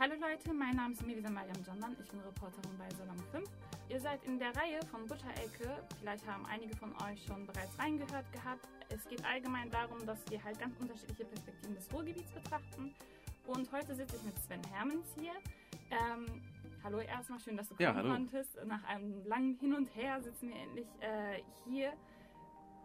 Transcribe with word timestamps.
Hallo 0.00 0.14
Leute, 0.18 0.54
mein 0.54 0.76
Name 0.76 0.94
ist 0.94 1.06
Mirisa 1.06 1.28
Mariam 1.28 1.62
Jandan, 1.62 1.94
ich 2.02 2.08
bin 2.08 2.20
Reporterin 2.20 2.72
bei 2.78 2.88
Salon 2.96 3.18
5. 3.32 3.44
Ihr 3.90 4.00
seid 4.00 4.24
in 4.24 4.38
der 4.38 4.56
Reihe 4.56 4.80
von 4.90 5.06
Butterecke, 5.06 5.76
vielleicht 5.98 6.26
haben 6.26 6.46
einige 6.46 6.74
von 6.74 6.90
euch 7.02 7.22
schon 7.26 7.46
bereits 7.46 7.78
reingehört 7.78 8.32
gehabt. 8.32 8.66
Es 8.88 9.06
geht 9.10 9.22
allgemein 9.26 9.68
darum, 9.68 9.98
dass 10.06 10.18
wir 10.30 10.42
halt 10.42 10.58
ganz 10.58 10.74
unterschiedliche 10.80 11.26
Perspektiven 11.26 11.74
des 11.74 11.92
Ruhrgebiets 11.92 12.32
betrachten. 12.32 12.94
Und 13.46 13.70
heute 13.72 13.94
sitze 13.94 14.16
ich 14.16 14.22
mit 14.22 14.38
Sven 14.38 14.62
Hermans 14.72 15.06
hier. 15.18 15.32
Ähm, 15.90 16.24
hallo 16.82 17.00
erstmal, 17.00 17.38
schön, 17.38 17.58
dass 17.58 17.68
du 17.68 17.74
kommen 17.74 17.94
Ja, 17.94 18.02
konntest. 18.02 18.56
Nach 18.64 18.82
einem 18.84 19.22
langen 19.26 19.58
Hin 19.58 19.74
und 19.74 19.94
Her 19.94 20.22
sitzen 20.22 20.48
wir 20.48 20.56
endlich 20.56 20.88
äh, 21.00 21.42
hier. 21.68 21.92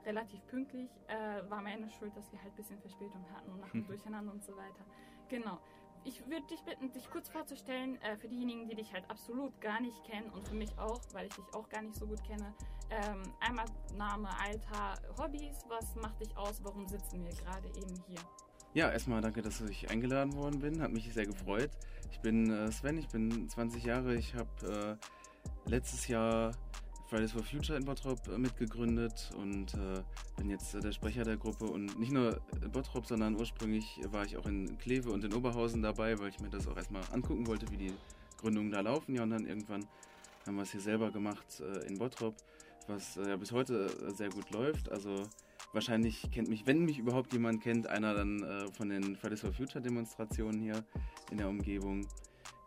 Relativ 0.05 0.45
pünktlich. 0.47 0.89
Äh, 1.07 1.50
war 1.50 1.61
meine 1.61 1.89
Schuld, 1.91 2.11
dass 2.18 2.29
wir 2.34 2.41
halt 2.41 2.52
ein 2.52 2.57
bisschen 2.57 2.79
Verspätung 2.82 3.25
hatten 3.34 3.52
und 3.54 3.61
nach 3.61 3.71
dem 3.71 3.88
Durcheinander 3.88 4.34
und 4.34 4.43
so 4.43 4.52
weiter. 4.57 4.84
Genau. 5.29 5.59
Ich 6.08 6.20
würde 6.30 6.46
dich 6.46 6.62
bitten, 6.62 6.92
dich 6.92 7.10
kurz 7.10 7.30
vorzustellen, 7.30 8.00
äh, 8.02 8.16
für 8.16 8.27
diejenigen, 8.27 8.68
die 8.68 8.76
dich 8.76 8.94
halt 8.94 9.09
absolut 9.09 9.59
gar 9.59 9.82
nicht 9.82 10.04
kennen 10.04 10.30
und 10.30 10.48
für 10.48 10.54
mich 10.54 10.77
auch, 10.77 11.02
weil 11.13 11.26
ich 11.26 11.34
dich 11.34 11.46
auch 11.54 11.68
gar 11.68 11.82
nicht 11.82 11.96
so 11.96 12.05
gut 12.05 12.23
kenne. 12.23 12.54
Ähm, 12.91 13.23
einmal 13.40 13.66
Name, 13.98 14.30
Alter, 14.40 15.02
Hobbys, 15.18 15.66
was 15.68 15.96
macht 15.96 16.22
dich 16.22 16.38
aus, 16.38 16.63
warum 16.63 16.88
sitzen 16.88 17.26
wir 17.26 17.34
gerade 17.34 17.68
eben 17.70 17.96
hier? 18.08 18.20
Ja, 18.76 18.91
erstmal 18.91 19.22
danke, 19.22 19.41
dass 19.41 19.62
ich 19.62 19.90
eingeladen 19.90 20.34
worden 20.36 20.60
bin. 20.60 20.82
Hat 20.82 20.91
mich 20.91 21.12
sehr 21.12 21.26
gefreut. 21.26 21.72
Ich 22.12 22.20
bin 22.20 22.52
äh, 22.52 22.72
Sven, 22.72 22.99
ich 22.99 23.08
bin 23.08 23.49
20 23.49 23.84
Jahre. 23.84 24.16
Ich 24.16 24.35
habe 24.35 24.99
äh, 25.66 25.70
letztes 25.70 26.08
Jahr 26.08 26.52
Fridays 27.08 27.32
for 27.32 27.44
Future 27.44 27.77
in 27.77 27.86
Bottrop 27.86 28.20
äh, 28.27 28.38
mitgegründet 28.38 29.32
und 29.38 29.73
äh, 29.76 30.02
bin 30.38 30.50
jetzt 30.50 30.73
äh, 30.73 30.80
der 30.80 30.91
Sprecher 30.91 31.23
der 31.23 31.38
Gruppe. 31.38 31.66
Und 31.66 32.00
nicht 32.00 32.12
nur 32.12 32.41
in 32.62 32.72
Bottrop, 32.72 33.05
sondern 33.05 33.36
ursprünglich 33.36 34.00
war 34.12 34.26
ich 34.26 34.38
auch 34.38 34.46
in 34.48 34.77
Kleve 34.80 35.12
und 35.12 35.23
in 35.23 35.34
Oberhausen 35.34 35.82
dabei, 35.82 36.18
weil 36.20 36.30
ich 36.30 36.40
mir 36.40 36.49
das 36.49 36.68
auch 36.68 36.76
erstmal 36.76 37.04
angucken 37.12 37.46
wollte, 37.48 37.70
wie 37.72 37.77
die 37.77 37.94
Gründungen 38.40 38.72
da 38.72 38.82
laufen. 38.82 39.16
Ja, 39.16 39.23
und 39.23 39.30
dann 39.30 39.46
irgendwann 39.46 39.86
haben 40.46 40.55
wir 40.55 40.63
es 40.63 40.71
hier 40.71 40.82
selber 40.82 41.12
gemacht 41.12 41.62
äh, 41.62 41.88
in 41.88 41.98
Bottrop, 41.98 42.35
was 42.88 43.18
äh, 43.18 43.29
ja 43.29 43.35
bis 43.35 43.51
heute 43.51 43.90
sehr 44.13 44.29
gut 44.29 44.49
läuft. 44.51 44.91
Also 44.91 45.24
wahrscheinlich 45.74 46.29
kennt 46.32 46.49
mich, 46.49 46.66
wenn 46.66 46.85
mich 46.85 46.98
überhaupt 46.98 47.34
jemand 47.34 47.62
kennt, 47.62 47.88
einer 47.88 48.13
dann 48.13 48.72
von 48.72 48.88
den 48.88 49.16
Fridays 49.18 49.41
for 49.41 49.51
Future 49.51 49.82
Demonstrationen 49.82 50.62
hier 50.62 50.84
in 51.32 51.38
der 51.38 51.49
Umgebung. 51.49 52.07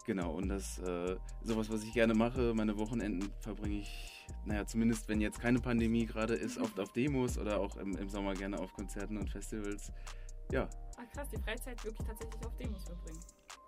Genau, 0.08 0.30
und 0.30 0.48
das 0.48 0.78
äh, 0.78 1.16
sowas, 1.42 1.68
was 1.68 1.82
ich 1.82 1.92
gerne 1.92 2.14
mache. 2.14 2.54
Meine 2.54 2.78
Wochenenden 2.78 3.30
verbringe 3.40 3.80
ich, 3.80 4.17
naja, 4.44 4.66
zumindest 4.66 5.08
wenn 5.08 5.20
jetzt 5.20 5.40
keine 5.40 5.58
Pandemie 5.60 6.06
gerade 6.06 6.34
ist, 6.34 6.58
oft 6.58 6.78
auf 6.80 6.92
Demos 6.92 7.38
oder 7.38 7.60
auch 7.60 7.76
im, 7.76 7.96
im 7.96 8.08
Sommer 8.08 8.34
gerne 8.34 8.58
auf 8.58 8.72
Konzerten 8.72 9.16
und 9.18 9.28
Festivals. 9.30 9.92
Ja, 10.50 10.68
Ach 10.96 11.12
krass, 11.12 11.28
die 11.28 11.40
Freizeit 11.42 11.84
wirklich 11.84 12.06
tatsächlich 12.06 12.44
auf 12.46 12.56
Demos 12.56 12.84
verbringen. 12.84 13.20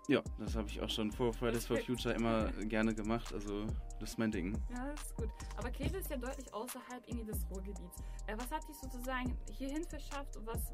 ja, 0.07 0.21
das 0.39 0.55
habe 0.55 0.67
ich 0.67 0.81
auch 0.81 0.89
schon 0.89 1.11
vor 1.11 1.31
Fridays 1.31 1.65
for. 1.65 1.77
Future 1.77 2.13
immer 2.15 2.51
gerne 2.65 2.93
gemacht. 2.93 3.31
Also 3.33 3.65
das 3.99 4.11
ist 4.11 4.17
mein 4.17 4.31
Ding. 4.31 4.57
Ja, 4.75 4.87
das 4.91 5.01
ist 5.03 5.15
gut. 5.15 5.29
Aber 5.57 5.69
Kleve 5.69 5.97
ist 5.97 6.09
ja 6.09 6.17
deutlich 6.17 6.51
außerhalb 6.53 7.07
irgendwie 7.07 7.31
des 7.31 7.45
Ruhrgebiets. 7.49 7.97
Äh, 8.27 8.35
was 8.35 8.51
hat 8.51 8.67
dich 8.67 8.75
sozusagen 8.77 9.37
hierhin 9.51 9.83
verschafft 9.85 10.35
und 10.37 10.47
was 10.47 10.71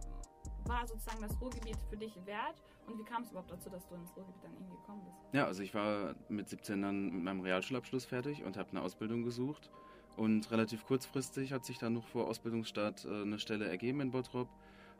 war 0.67 0.87
sozusagen 0.87 1.21
das 1.21 1.39
Ruhrgebiet 1.39 1.77
für 1.89 1.97
dich 1.97 2.13
wert? 2.25 2.61
Und 2.87 2.97
wie 2.97 3.03
kam 3.03 3.23
es 3.23 3.31
überhaupt 3.31 3.51
dazu, 3.51 3.69
dass 3.69 3.87
du 3.87 3.95
ins 3.95 4.15
Ruhrgebiet 4.15 4.43
dann 4.43 4.53
irgendwie 4.53 4.75
gekommen 4.75 5.01
bist? 5.03 5.17
Ja, 5.33 5.45
also 5.45 5.61
ich 5.61 5.73
war 5.73 6.15
mit 6.29 6.47
17 6.47 6.81
dann 6.81 7.11
mit 7.11 7.23
meinem 7.23 7.41
Realschulabschluss 7.41 8.05
fertig 8.05 8.43
und 8.43 8.57
habe 8.57 8.69
eine 8.71 8.81
Ausbildung 8.81 9.23
gesucht. 9.23 9.69
Und 10.15 10.49
relativ 10.51 10.85
kurzfristig 10.85 11.53
hat 11.53 11.65
sich 11.65 11.77
dann 11.77 11.93
noch 11.93 12.07
vor 12.07 12.27
Ausbildungsstart 12.27 13.05
äh, 13.05 13.21
eine 13.21 13.39
Stelle 13.39 13.67
ergeben 13.67 14.01
in 14.01 14.11
Bottrop. 14.11 14.49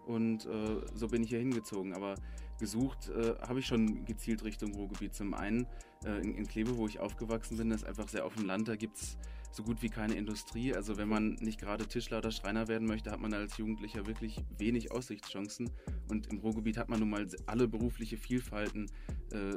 Und 0.05 0.45
äh, 0.45 0.81
so 0.93 1.07
bin 1.07 1.23
ich 1.23 1.29
hier 1.29 1.39
hingezogen. 1.39 1.93
Aber 1.93 2.15
gesucht 2.59 3.09
äh, 3.09 3.35
habe 3.47 3.59
ich 3.59 3.65
schon 3.65 4.05
gezielt 4.05 4.43
Richtung 4.43 4.73
Ruhrgebiet. 4.75 5.15
Zum 5.15 5.33
einen 5.33 5.65
äh, 6.05 6.21
in, 6.21 6.35
in 6.35 6.47
Kleve, 6.47 6.77
wo 6.77 6.87
ich 6.87 6.99
aufgewachsen 6.99 7.57
bin, 7.57 7.69
das 7.69 7.81
ist 7.81 7.87
einfach 7.87 8.07
sehr 8.07 8.25
auf 8.25 8.35
dem 8.35 8.45
Land. 8.45 8.67
Da 8.67 8.75
gibt's 8.75 9.17
so 9.51 9.63
gut 9.63 9.81
wie 9.81 9.89
keine 9.89 10.15
Industrie. 10.15 10.73
Also 10.73 10.97
wenn 10.97 11.07
man 11.07 11.35
nicht 11.35 11.59
gerade 11.59 11.87
Tischler 11.87 12.19
oder 12.19 12.31
Schreiner 12.31 12.67
werden 12.67 12.87
möchte, 12.87 13.11
hat 13.11 13.19
man 13.19 13.33
als 13.33 13.57
Jugendlicher 13.57 14.05
wirklich 14.05 14.43
wenig 14.57 14.91
Aussichtschancen. 14.91 15.69
Und 16.09 16.27
im 16.27 16.39
Ruhrgebiet 16.39 16.77
hat 16.77 16.89
man 16.89 16.99
nun 16.99 17.09
mal 17.09 17.27
alle 17.45 17.67
berufliche 17.67 18.17
Vielfalten. 18.17 18.89
Äh, 19.31 19.55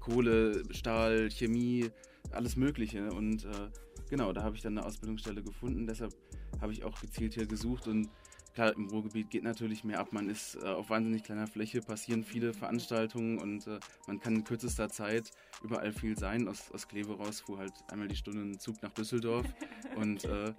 Kohle, 0.00 0.62
Stahl, 0.70 1.30
Chemie, 1.30 1.90
alles 2.32 2.56
Mögliche. 2.56 3.10
Und 3.10 3.44
äh, 3.44 3.70
genau, 4.08 4.32
da 4.32 4.42
habe 4.42 4.56
ich 4.56 4.62
dann 4.62 4.78
eine 4.78 4.86
Ausbildungsstelle 4.86 5.42
gefunden. 5.42 5.86
Deshalb 5.86 6.14
habe 6.60 6.72
ich 6.72 6.84
auch 6.84 7.00
gezielt 7.00 7.34
hier 7.34 7.46
gesucht. 7.46 7.86
Und 7.86 8.08
klar, 8.54 8.74
im 8.76 8.88
Ruhrgebiet 8.88 9.30
geht 9.30 9.44
natürlich 9.44 9.84
mehr 9.84 10.00
ab. 10.00 10.12
Man 10.12 10.28
ist 10.28 10.56
äh, 10.56 10.66
auf 10.66 10.90
wahnsinnig 10.90 11.22
kleiner 11.24 11.46
Fläche, 11.46 11.80
passieren 11.80 12.24
viele 12.24 12.52
Veranstaltungen 12.52 13.38
und 13.38 13.66
äh, 13.66 13.78
man 14.06 14.20
kann 14.20 14.36
in 14.36 14.44
kürzester 14.44 14.88
Zeit 14.88 15.30
überall 15.62 15.92
viel 15.92 16.18
sein. 16.18 16.48
Aus, 16.48 16.70
aus 16.72 16.88
Kleve 16.88 17.16
raus 17.16 17.40
fuhr 17.40 17.58
halt 17.58 17.72
einmal 17.88 18.08
die 18.08 18.16
Stunde 18.16 18.42
ein 18.42 18.58
Zug 18.58 18.82
nach 18.82 18.92
Düsseldorf. 18.92 19.46
und 19.96 20.24
äh, 20.24 20.52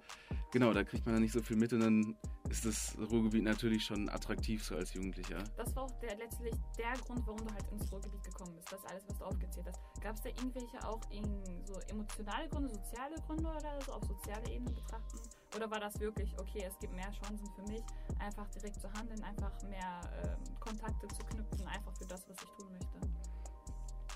genau, 0.52 0.72
da 0.72 0.84
kriegt 0.84 1.06
man 1.06 1.14
dann 1.14 1.22
nicht 1.22 1.32
so 1.32 1.42
viel 1.42 1.56
mit. 1.56 1.72
Und 1.72 1.80
dann 1.80 2.16
ist 2.52 2.66
das 2.66 2.94
Ruhrgebiet 3.10 3.44
natürlich 3.44 3.82
schon 3.82 4.10
attraktiv 4.10 4.62
so 4.62 4.76
als 4.76 4.92
Jugendlicher. 4.92 5.42
Das 5.56 5.74
war 5.74 5.84
auch 5.84 6.00
der, 6.00 6.16
letztlich 6.18 6.54
der 6.76 6.92
Grund, 6.92 7.26
warum 7.26 7.38
du 7.46 7.52
halt 7.52 7.64
ins 7.72 7.90
Ruhrgebiet 7.90 8.22
gekommen 8.24 8.54
bist. 8.54 8.70
Das 8.70 8.84
alles, 8.84 9.02
was 9.08 9.18
du 9.18 9.24
aufgezählt 9.24 9.66
hast. 9.66 9.80
Gab 10.02 10.14
es 10.14 10.22
da 10.22 10.28
irgendwelche 10.28 10.86
auch 10.86 11.00
in 11.10 11.24
so 11.64 11.80
emotionale 11.88 12.48
Gründe, 12.50 12.74
soziale 12.74 13.16
Gründe 13.26 13.48
oder 13.48 13.80
so 13.86 13.92
auf 13.92 14.04
sozialer 14.04 14.50
Ebene 14.50 14.70
betrachten? 14.70 15.18
Oder 15.56 15.70
war 15.70 15.80
das 15.80 15.98
wirklich, 15.98 16.38
okay, 16.38 16.64
es 16.68 16.78
gibt 16.78 16.92
mehr 16.92 17.10
Chancen 17.12 17.48
für 17.56 17.62
mich, 17.62 17.82
einfach 18.18 18.48
direkt 18.50 18.80
zu 18.80 18.92
handeln, 18.92 19.22
einfach 19.22 19.52
mehr 19.62 20.00
ähm, 20.22 20.60
Kontakte 20.60 21.08
zu 21.08 21.24
knüpfen, 21.24 21.66
einfach 21.66 21.96
für 21.96 22.06
das, 22.06 22.28
was 22.28 22.36
ich 22.36 22.50
tun 22.56 22.70
möchte? 22.70 23.31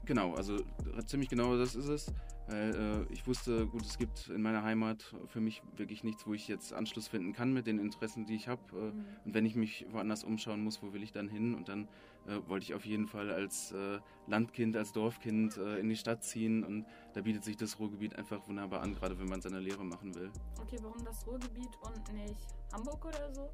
Genau, 0.06 0.34
also 0.34 0.56
äh, 0.56 1.04
ziemlich 1.04 1.28
genau 1.28 1.56
das 1.56 1.74
ist 1.74 1.88
es. 1.88 2.12
Weil, 2.48 3.06
äh, 3.10 3.12
ich 3.12 3.26
wusste, 3.26 3.66
gut, 3.66 3.84
es 3.84 3.98
gibt 3.98 4.28
in 4.28 4.40
meiner 4.40 4.62
Heimat 4.62 5.14
für 5.26 5.40
mich 5.40 5.62
wirklich 5.76 6.04
nichts, 6.04 6.26
wo 6.26 6.32
ich 6.32 6.46
jetzt 6.46 6.72
Anschluss 6.72 7.08
finden 7.08 7.32
kann 7.32 7.52
mit 7.52 7.66
den 7.66 7.80
Interessen, 7.80 8.24
die 8.24 8.36
ich 8.36 8.48
habe. 8.48 8.62
Äh, 8.72 8.92
Mhm. 8.96 9.04
Und 9.24 9.34
wenn 9.34 9.46
ich 9.46 9.56
mich 9.56 9.86
woanders 9.90 10.24
umschauen 10.24 10.62
muss, 10.62 10.82
wo 10.82 10.92
will 10.92 11.02
ich 11.02 11.12
dann 11.12 11.28
hin? 11.28 11.54
Und 11.54 11.68
dann 11.68 11.88
äh, 12.26 12.38
wollte 12.46 12.64
ich 12.64 12.74
auf 12.74 12.84
jeden 12.84 13.06
Fall 13.06 13.30
als 13.30 13.72
äh, 13.72 13.98
Landkind, 14.26 14.76
als 14.76 14.92
Dorfkind 14.92 15.56
äh, 15.56 15.78
in 15.78 15.88
die 15.88 15.96
Stadt 15.96 16.24
ziehen. 16.24 16.64
Und 16.64 16.86
da 17.14 17.22
bietet 17.22 17.44
sich 17.44 17.56
das 17.56 17.78
Ruhrgebiet 17.78 18.16
einfach 18.16 18.46
wunderbar 18.48 18.82
an, 18.82 18.94
gerade 18.94 19.18
wenn 19.18 19.28
man 19.28 19.40
seine 19.40 19.60
Lehre 19.60 19.84
machen 19.84 20.14
will. 20.14 20.30
Okay, 20.60 20.78
warum 20.82 21.04
das 21.04 21.26
Ruhrgebiet 21.26 21.70
und 21.82 22.12
nicht 22.14 22.46
Hamburg 22.72 23.04
oder 23.04 23.34
so? 23.34 23.50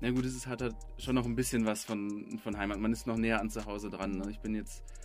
Na 0.00 0.10
gut, 0.10 0.24
es 0.24 0.34
ist, 0.34 0.46
hat 0.46 0.62
halt 0.62 0.76
schon 0.98 1.14
noch 1.14 1.26
ein 1.26 1.34
bisschen 1.34 1.64
was 1.64 1.84
von, 1.84 2.38
von 2.42 2.56
Heimat. 2.56 2.78
Man 2.78 2.92
ist 2.92 3.06
noch 3.06 3.16
näher 3.16 3.40
an 3.40 3.50
zu 3.50 3.64
Hause 3.66 3.90
dran. 3.90 4.18
Ne? 4.18 4.30
Ich 4.30 4.40
bin 4.40 4.54
jetzt, 4.54 4.80
äh, 4.80 4.97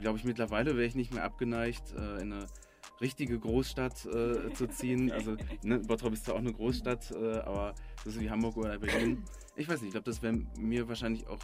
glaube 0.00 0.18
ich, 0.18 0.24
mittlerweile 0.24 0.76
wäre 0.76 0.86
ich 0.86 0.94
nicht 0.94 1.12
mehr 1.12 1.24
abgeneigt, 1.24 1.92
äh, 1.96 2.22
in 2.22 2.32
eine 2.32 2.46
richtige 3.00 3.38
Großstadt 3.38 4.06
äh, 4.06 4.52
zu 4.52 4.68
ziehen. 4.68 5.12
Also, 5.12 5.36
ne, 5.62 5.78
Bottrop 5.78 6.12
ist 6.12 6.24
zwar 6.24 6.34
auch 6.34 6.40
eine 6.40 6.52
Großstadt, 6.52 7.12
äh, 7.12 7.38
aber 7.40 7.74
so 8.02 8.10
ist 8.10 8.20
wie 8.20 8.30
Hamburg 8.30 8.56
oder 8.56 8.78
Berlin. 8.78 9.22
Ich 9.56 9.68
weiß 9.68 9.80
nicht, 9.80 9.88
ich 9.88 9.92
glaube, 9.92 10.10
das 10.10 10.22
wäre 10.22 10.34
mir 10.58 10.88
wahrscheinlich 10.88 11.26
auch 11.26 11.40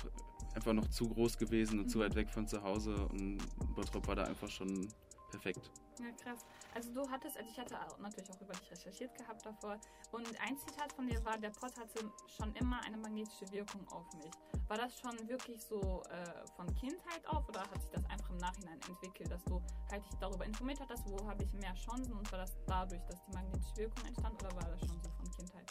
einfach 0.54 0.72
noch 0.72 0.88
zu 0.88 1.09
groß 1.09 1.38
gewesen 1.38 1.81
und 1.81 1.88
zu 1.88 1.99
weit 2.00 2.15
weg 2.15 2.31
von 2.31 2.47
zu 2.47 2.62
Hause. 2.62 2.94
Und 3.12 3.38
Bottrop 3.75 4.06
war 4.06 4.16
da 4.16 4.25
einfach 4.25 4.49
schon 4.49 4.88
perfekt. 5.34 5.71
Ja, 5.99 6.11
krass. 6.22 6.45
Also 6.75 6.93
du 6.93 7.09
hattest, 7.09 7.37
also 7.37 7.49
ich 7.49 7.59
hatte 7.59 7.77
auch, 7.81 7.99
natürlich 7.99 8.31
auch 8.31 8.41
über 8.41 8.53
dich 8.53 8.71
recherchiert 8.71 9.17
gehabt 9.17 9.45
davor 9.47 9.78
und 10.12 10.27
ein 10.41 10.56
Zitat 10.59 10.93
von 10.93 11.06
dir 11.06 11.25
war, 11.25 11.39
der 11.39 11.50
Pott 11.50 11.77
hatte 11.77 12.11
schon 12.27 12.53
immer 12.56 12.81
eine 12.84 12.97
magnetische 12.97 13.50
Wirkung 13.53 13.87
auf 13.89 14.05
mich. 14.15 14.31
War 14.69 14.78
das 14.78 14.99
schon 14.99 15.28
wirklich 15.28 15.62
so 15.62 16.03
äh, 16.11 16.47
von 16.56 16.67
Kindheit 16.75 17.27
auf 17.27 17.49
oder 17.49 17.61
hat 17.61 17.81
sich 17.81 17.91
das 17.93 18.05
einfach 18.06 18.31
im 18.31 18.39
Nachhinein 18.39 18.81
entwickelt, 18.89 19.31
dass 19.31 19.45
du 19.45 19.62
halt 19.91 20.05
dich 20.05 20.19
darüber 20.21 20.45
informiert 20.45 20.81
hattest, 20.81 21.05
wo 21.06 21.28
habe 21.28 21.45
ich 21.45 21.53
mehr 21.55 21.75
Chancen 21.75 22.12
und 22.12 22.31
war 22.33 22.41
das 22.41 22.56
dadurch, 22.66 23.03
dass 23.05 23.25
die 23.27 23.33
magnetische 23.33 23.77
Wirkung 23.77 24.05
entstand 24.06 24.43
oder 24.43 24.56
war 24.56 24.69
das 24.69 24.81
schon 24.81 25.01
so 25.01 25.11
von 25.11 25.31
Kindheit? 25.31 25.66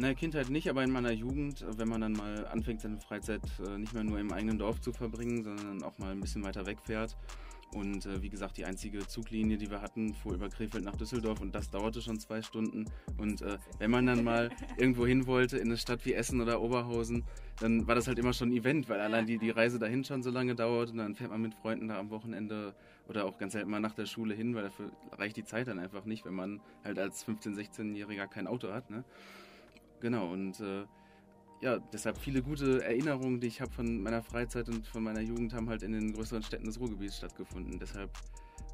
Naja, 0.00 0.14
Kindheit 0.14 0.48
nicht, 0.48 0.70
aber 0.70 0.84
in 0.84 0.92
meiner 0.92 1.10
Jugend, 1.10 1.64
wenn 1.76 1.88
man 1.88 2.00
dann 2.00 2.12
mal 2.12 2.46
anfängt, 2.46 2.80
seine 2.80 3.00
Freizeit 3.00 3.42
äh, 3.66 3.78
nicht 3.78 3.92
mehr 3.94 4.04
nur 4.04 4.20
im 4.20 4.32
eigenen 4.32 4.56
Dorf 4.56 4.80
zu 4.80 4.92
verbringen, 4.92 5.42
sondern 5.42 5.82
auch 5.82 5.98
mal 5.98 6.12
ein 6.12 6.20
bisschen 6.20 6.44
weiter 6.44 6.66
wegfährt. 6.66 7.16
Und 7.74 8.06
äh, 8.06 8.22
wie 8.22 8.30
gesagt, 8.30 8.56
die 8.56 8.64
einzige 8.64 9.06
Zuglinie, 9.06 9.58
die 9.58 9.70
wir 9.70 9.82
hatten, 9.82 10.14
fuhr 10.14 10.34
über 10.34 10.48
Krefeld 10.48 10.84
nach 10.84 10.96
Düsseldorf 10.96 11.40
und 11.40 11.54
das 11.54 11.70
dauerte 11.70 12.00
schon 12.00 12.18
zwei 12.18 12.40
Stunden. 12.40 12.86
Und 13.18 13.42
äh, 13.42 13.58
wenn 13.78 13.90
man 13.90 14.06
dann 14.06 14.24
mal 14.24 14.50
irgendwo 14.78 15.06
hin 15.06 15.26
wollte, 15.26 15.58
in 15.58 15.68
eine 15.68 15.76
Stadt 15.76 16.04
wie 16.06 16.14
Essen 16.14 16.40
oder 16.40 16.62
Oberhausen, 16.62 17.24
dann 17.60 17.86
war 17.86 17.94
das 17.94 18.06
halt 18.06 18.18
immer 18.18 18.32
schon 18.32 18.50
ein 18.50 18.56
Event, 18.56 18.88
weil 18.88 19.00
allein 19.00 19.26
die, 19.26 19.38
die 19.38 19.50
Reise 19.50 19.78
dahin 19.78 20.04
schon 20.04 20.22
so 20.22 20.30
lange 20.30 20.54
dauert 20.54 20.90
und 20.90 20.98
dann 20.98 21.14
fährt 21.14 21.30
man 21.30 21.42
mit 21.42 21.54
Freunden 21.54 21.88
da 21.88 21.98
am 21.98 22.10
Wochenende 22.10 22.74
oder 23.08 23.24
auch 23.24 23.38
ganz 23.38 23.52
selten 23.52 23.70
mal 23.70 23.80
nach 23.80 23.94
der 23.94 24.06
Schule 24.06 24.34
hin, 24.34 24.54
weil 24.54 24.64
dafür 24.64 24.90
reicht 25.12 25.36
die 25.36 25.44
Zeit 25.44 25.68
dann 25.68 25.78
einfach 25.78 26.04
nicht, 26.04 26.24
wenn 26.24 26.34
man 26.34 26.60
halt 26.84 26.98
als 26.98 27.26
15-, 27.26 27.54
16-Jähriger 27.54 28.26
kein 28.28 28.46
Auto 28.46 28.72
hat. 28.72 28.90
Ne? 28.90 29.04
Genau, 30.00 30.32
und 30.32 30.60
äh, 30.60 30.84
ja, 31.60 31.78
deshalb 31.78 32.18
viele 32.18 32.42
gute 32.42 32.84
Erinnerungen, 32.84 33.40
die 33.40 33.48
ich 33.48 33.60
habe 33.60 33.72
von 33.72 34.02
meiner 34.02 34.22
Freizeit 34.22 34.68
und 34.68 34.86
von 34.86 35.02
meiner 35.02 35.20
Jugend, 35.20 35.54
haben 35.54 35.68
halt 35.68 35.82
in 35.82 35.92
den 35.92 36.12
größeren 36.12 36.42
Städten 36.42 36.66
des 36.66 36.78
Ruhrgebiets 36.78 37.16
stattgefunden. 37.16 37.78
Deshalb 37.78 38.10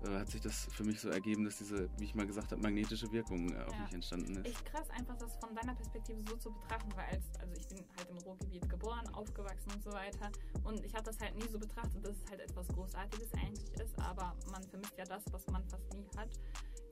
äh, 0.05 0.19
hat 0.19 0.31
sich 0.31 0.41
das 0.41 0.67
für 0.71 0.85
mich 0.85 1.01
so 1.01 1.09
ergeben, 1.09 1.45
dass 1.45 1.59
diese, 1.59 1.89
wie 1.99 2.05
ich 2.05 2.15
mal 2.15 2.27
gesagt 2.27 2.53
habe, 2.53 2.61
magnetische 2.61 3.11
Wirkung 3.13 3.51
äh, 3.51 3.63
auf 3.63 3.73
ja. 3.73 3.81
mich 3.81 3.95
entstanden 3.95 4.37
ist. 4.37 4.47
Echt 4.47 4.65
krass, 4.67 4.89
einfach 4.91 5.17
das 5.17 5.35
von 5.37 5.55
deiner 5.55 5.75
Perspektive 5.75 6.19
so 6.29 6.37
zu 6.37 6.53
betrachten, 6.53 6.91
weil 6.95 7.07
als, 7.07 7.25
also 7.41 7.55
ich 7.59 7.67
bin 7.69 7.79
halt 7.97 8.11
im 8.11 8.19
Ruhrgebiet 8.19 8.69
geboren, 8.69 9.07
aufgewachsen 9.15 9.71
und 9.75 9.83
so 9.83 9.93
weiter 9.93 10.31
und 10.65 10.85
ich 10.85 10.95
habe 10.95 11.05
das 11.05 11.19
halt 11.21 11.35
nie 11.37 11.49
so 11.51 11.59
betrachtet, 11.59 12.05
dass 12.05 12.17
es 12.17 12.31
halt 12.31 12.41
etwas 12.41 12.69
Großartiges 12.69 13.33
eigentlich 13.35 13.73
ist, 13.81 13.99
aber 13.99 14.37
man 14.51 14.63
vermisst 14.65 14.97
ja 14.99 15.05
das, 15.05 15.23
was 15.31 15.47
man 15.47 15.65
fast 15.69 15.93
nie 15.95 16.07
hat. 16.17 16.29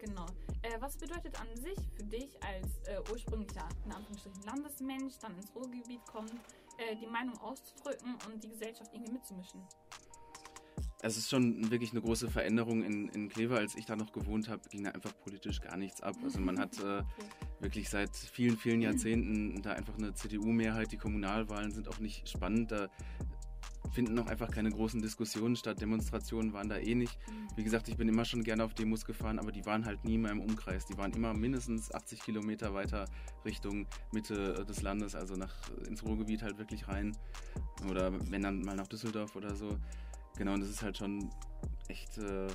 Genau. 0.03 0.27
Äh, 0.63 0.81
was 0.81 0.97
bedeutet 0.97 1.41
an 1.41 1.47
sich 1.57 1.79
für 1.95 2.03
dich 2.03 2.37
als 2.43 2.67
äh, 2.89 2.99
ursprünglicher, 3.13 3.69
in 3.85 3.93
Anführungsstrichen, 3.93 4.43
Landesmensch, 4.43 5.15
dann 5.21 5.37
ins 5.37 5.55
Ruhrgebiet 5.55 6.05
kommt, 6.07 6.33
äh, 6.79 6.97
die 6.97 7.07
Meinung 7.07 7.39
auszudrücken 7.39 8.17
und 8.27 8.43
die 8.43 8.49
Gesellschaft 8.49 8.93
irgendwie 8.93 9.13
mitzumischen? 9.13 9.63
Es 11.05 11.17
ist 11.17 11.31
schon 11.31 11.71
wirklich 11.71 11.93
eine 11.93 12.01
große 12.01 12.29
Veränderung 12.29 12.83
in, 12.83 13.09
in 13.11 13.29
Kleve. 13.29 13.57
Als 13.57 13.77
ich 13.77 13.87
da 13.87 13.95
noch 13.95 14.13
gewohnt 14.13 14.49
habe, 14.49 14.69
ging 14.69 14.83
da 14.83 14.91
einfach 14.91 15.13
politisch 15.21 15.61
gar 15.61 15.77
nichts 15.77 16.01
ab. 16.01 16.17
Also 16.23 16.41
man 16.41 16.59
hat 16.59 16.79
äh, 16.81 17.03
wirklich 17.61 17.89
seit 17.89 18.17
vielen, 18.17 18.57
vielen 18.57 18.83
Jahrzehnten 18.83 19.63
da 19.63 19.73
einfach 19.73 19.97
eine 19.99 20.15
CDU-Mehrheit. 20.15 20.91
Die 20.91 20.99
Kommunalwahlen 20.99 21.71
sind 21.71 21.89
auch 21.89 22.01
nicht 22.01 22.29
spannend. 22.29 22.73
Da 22.73 22.89
finden 23.93 24.19
auch 24.19 24.27
einfach 24.27 24.51
keine 24.51 24.71
großen 24.71 25.01
Diskussionen 25.03 25.57
statt. 25.57 25.81
Demonstrationen 25.81 26.53
waren 26.53 26.69
da 26.69 26.79
eh 26.79 26.95
nicht. 26.95 27.19
Wie 27.57 27.65
gesagt, 27.65 27.89
ich 27.89 27.97
bin 27.97 28.09
immer 28.09 28.25
schon 28.25 28.43
gerne 28.43 28.65
auf 28.65 28.75
Demos 28.75 29.05
gefahren, 29.05 29.39
aber 29.39 29.53
die 29.53 29.65
waren 29.67 29.85
halt 29.85 30.05
nie 30.05 30.19
mehr 30.19 30.33
im 30.33 30.41
Umkreis. 30.41 30.87
Die 30.87 30.97
waren 30.97 31.13
immer 31.13 31.35
mindestens 31.35 31.93
80 31.93 32.21
Kilometer 32.21 32.75
weiter 32.75 33.05
Richtung 33.45 33.87
Mitte 34.13 34.65
des 34.67 34.83
Landes, 34.83 35.15
also 35.15 35.37
nach, 35.37 35.55
ins 35.87 36.03
Ruhrgebiet 36.05 36.43
halt 36.43 36.59
wirklich 36.59 36.89
rein. 36.89 37.17
Oder 37.89 38.13
wenn 38.31 38.43
dann 38.43 38.63
mal 38.63 38.77
nach 38.77 38.89
Düsseldorf 38.89 39.37
oder 39.37 39.55
so. 39.55 39.79
Genau, 40.37 40.55
und 40.55 40.61
das 40.61 40.71
ist 40.71 40.83
halt 40.83 40.97
schon 40.97 41.31
echt 41.89 42.17
äh, 42.19 42.47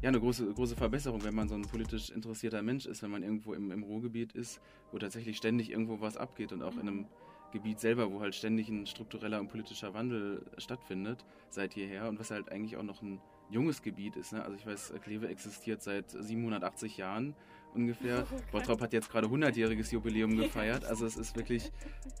ja, 0.00 0.08
eine 0.08 0.20
große, 0.20 0.52
große 0.52 0.76
Verbesserung, 0.76 1.22
wenn 1.24 1.34
man 1.34 1.48
so 1.48 1.54
ein 1.54 1.62
politisch 1.62 2.10
interessierter 2.10 2.62
Mensch 2.62 2.86
ist, 2.86 3.02
wenn 3.02 3.10
man 3.10 3.22
irgendwo 3.22 3.54
im, 3.54 3.70
im 3.70 3.82
Ruhrgebiet 3.82 4.32
ist, 4.32 4.60
wo 4.90 4.98
tatsächlich 4.98 5.36
ständig 5.36 5.70
irgendwo 5.70 6.00
was 6.00 6.16
abgeht 6.16 6.52
und 6.52 6.62
auch 6.62 6.74
in 6.74 6.80
einem 6.80 7.06
Gebiet 7.52 7.80
selber, 7.80 8.10
wo 8.10 8.20
halt 8.20 8.34
ständig 8.34 8.68
ein 8.68 8.86
struktureller 8.86 9.40
und 9.40 9.48
politischer 9.48 9.94
Wandel 9.94 10.44
stattfindet 10.58 11.24
seit 11.50 11.74
jeher 11.74 12.08
und 12.08 12.18
was 12.18 12.30
halt 12.30 12.50
eigentlich 12.50 12.76
auch 12.76 12.82
noch 12.82 13.02
ein 13.02 13.20
junges 13.50 13.82
Gebiet 13.82 14.16
ist. 14.16 14.32
Ne? 14.32 14.42
Also 14.42 14.56
ich 14.56 14.66
weiß, 14.66 14.94
Kleve 15.02 15.28
existiert 15.28 15.82
seit 15.82 16.10
780 16.10 16.96
Jahren 16.96 17.34
ungefähr. 17.74 18.26
Oh, 18.30 18.40
Bottrop 18.52 18.80
hat 18.80 18.92
jetzt 18.92 19.10
gerade 19.10 19.26
100-jähriges 19.28 19.92
Jubiläum 19.92 20.36
gefeiert. 20.36 20.84
Also 20.84 21.06
es 21.06 21.16
ist 21.16 21.36
wirklich 21.36 21.70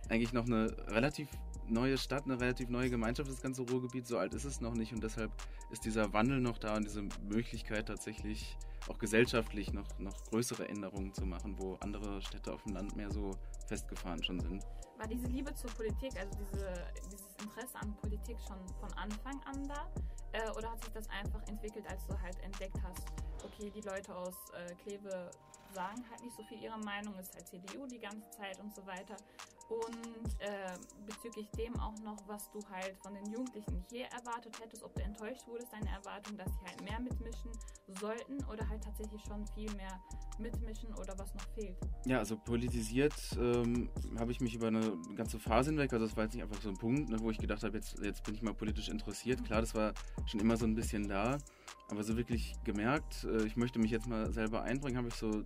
eigentlich 0.08 0.32
noch 0.32 0.46
eine 0.46 0.74
relativ 0.88 1.28
neue 1.68 1.96
Stadt, 1.98 2.24
eine 2.24 2.40
relativ 2.40 2.68
neue 2.68 2.90
Gemeinschaft, 2.90 3.30
das 3.30 3.40
ganze 3.40 3.62
Ruhrgebiet. 3.62 4.06
So 4.06 4.18
alt 4.18 4.34
ist 4.34 4.44
es 4.44 4.60
noch 4.60 4.74
nicht 4.74 4.92
und 4.92 5.02
deshalb 5.02 5.30
ist 5.70 5.84
dieser 5.84 6.12
Wandel 6.12 6.40
noch 6.40 6.58
da 6.58 6.76
und 6.76 6.84
diese 6.84 7.02
Möglichkeit 7.28 7.88
tatsächlich 7.88 8.56
auch 8.88 8.98
gesellschaftlich 8.98 9.72
noch, 9.72 9.86
noch 9.98 10.24
größere 10.24 10.68
Änderungen 10.68 11.14
zu 11.14 11.24
machen, 11.24 11.56
wo 11.58 11.74
andere 11.80 12.20
Städte 12.20 12.52
auf 12.52 12.62
dem 12.64 12.74
Land 12.74 12.96
mehr 12.96 13.10
so 13.10 13.30
festgefahren 13.64 14.22
schon 14.22 14.40
sind. 14.40 14.64
War 14.98 15.06
diese 15.06 15.26
Liebe 15.26 15.52
zur 15.54 15.70
Politik, 15.70 16.12
also 16.18 16.30
diese, 16.38 16.72
dieses 17.10 17.28
Interesse 17.42 17.76
an 17.80 17.94
Politik 17.96 18.36
schon 18.46 18.58
von 18.80 18.92
Anfang 18.94 19.40
an 19.44 19.68
da? 19.68 19.88
Äh, 20.32 20.50
oder 20.56 20.70
hat 20.70 20.82
sich 20.82 20.92
das 20.92 21.08
einfach 21.10 21.42
entwickelt, 21.48 21.86
als 21.88 22.06
du 22.06 22.20
halt 22.20 22.38
entdeckt 22.40 22.76
hast, 22.82 23.02
okay, 23.44 23.70
die 23.74 23.80
Leute 23.82 24.14
aus 24.14 24.34
äh, 24.54 24.74
Kleve 24.82 25.30
sagen 25.72 26.04
halt 26.10 26.22
nicht 26.22 26.36
so 26.36 26.42
viel 26.44 26.62
ihre 26.62 26.78
Meinung, 26.78 27.14
ist 27.18 27.34
halt 27.34 27.46
CDU 27.46 27.86
die 27.86 27.98
ganze 27.98 28.28
Zeit 28.30 28.58
und 28.60 28.74
so 28.74 28.86
weiter. 28.86 29.16
Und 29.68 30.40
äh, 30.40 30.76
bezüglich 31.06 31.48
dem 31.52 31.78
auch 31.80 31.98
noch, 32.00 32.16
was 32.26 32.50
du 32.50 32.60
halt 32.70 32.96
von 32.98 33.14
den 33.14 33.24
Jugendlichen 33.32 33.82
hier 33.88 34.06
erwartet 34.06 34.58
hättest, 34.60 34.82
ob 34.82 34.94
du 34.94 35.02
enttäuscht 35.02 35.46
wurdest, 35.46 35.72
deine 35.72 35.88
Erwartung, 35.88 36.36
dass 36.36 36.52
sie 36.52 36.66
halt 36.66 36.82
mehr 36.82 37.00
mitmischen 37.00 37.50
sollten 38.00 38.44
oder 38.52 38.68
halt 38.68 38.82
tatsächlich 38.84 39.22
schon 39.22 39.46
viel 39.54 39.72
mehr 39.74 39.98
mitmischen 40.38 40.92
oder 40.94 41.18
was 41.18 41.32
noch 41.34 41.48
fehlt? 41.54 41.76
Ja, 42.04 42.18
also 42.18 42.36
politisiert 42.36 43.14
ähm, 43.38 43.88
habe 44.18 44.32
ich 44.32 44.40
mich 44.40 44.54
über 44.54 44.66
eine 44.66 44.96
ganze 45.14 45.38
Phase 45.38 45.70
hinweg, 45.70 45.92
also 45.92 46.06
das 46.06 46.16
war 46.16 46.24
jetzt 46.24 46.34
nicht 46.34 46.42
einfach 46.42 46.60
so 46.60 46.68
ein 46.68 46.76
Punkt, 46.76 47.08
ne, 47.08 47.18
wo 47.20 47.30
ich 47.30 47.38
gedacht 47.38 47.62
habe, 47.62 47.76
jetzt, 47.76 47.98
jetzt 48.00 48.22
bin 48.24 48.34
ich 48.34 48.42
mal 48.42 48.54
politisch 48.54 48.88
interessiert. 48.88 49.42
Klar, 49.44 49.62
das 49.62 49.74
war 49.74 49.94
schon 50.26 50.40
immer 50.40 50.56
so 50.56 50.66
ein 50.66 50.74
bisschen 50.74 51.08
da, 51.08 51.38
aber 51.92 52.04
so 52.04 52.16
wirklich 52.16 52.54
gemerkt, 52.64 53.24
äh, 53.24 53.44
ich 53.44 53.56
möchte 53.56 53.78
mich 53.78 53.90
jetzt 53.90 54.08
mal 54.08 54.32
selber 54.32 54.62
einbringen, 54.62 54.96
habe 54.96 55.08
ich 55.08 55.14
so 55.14 55.44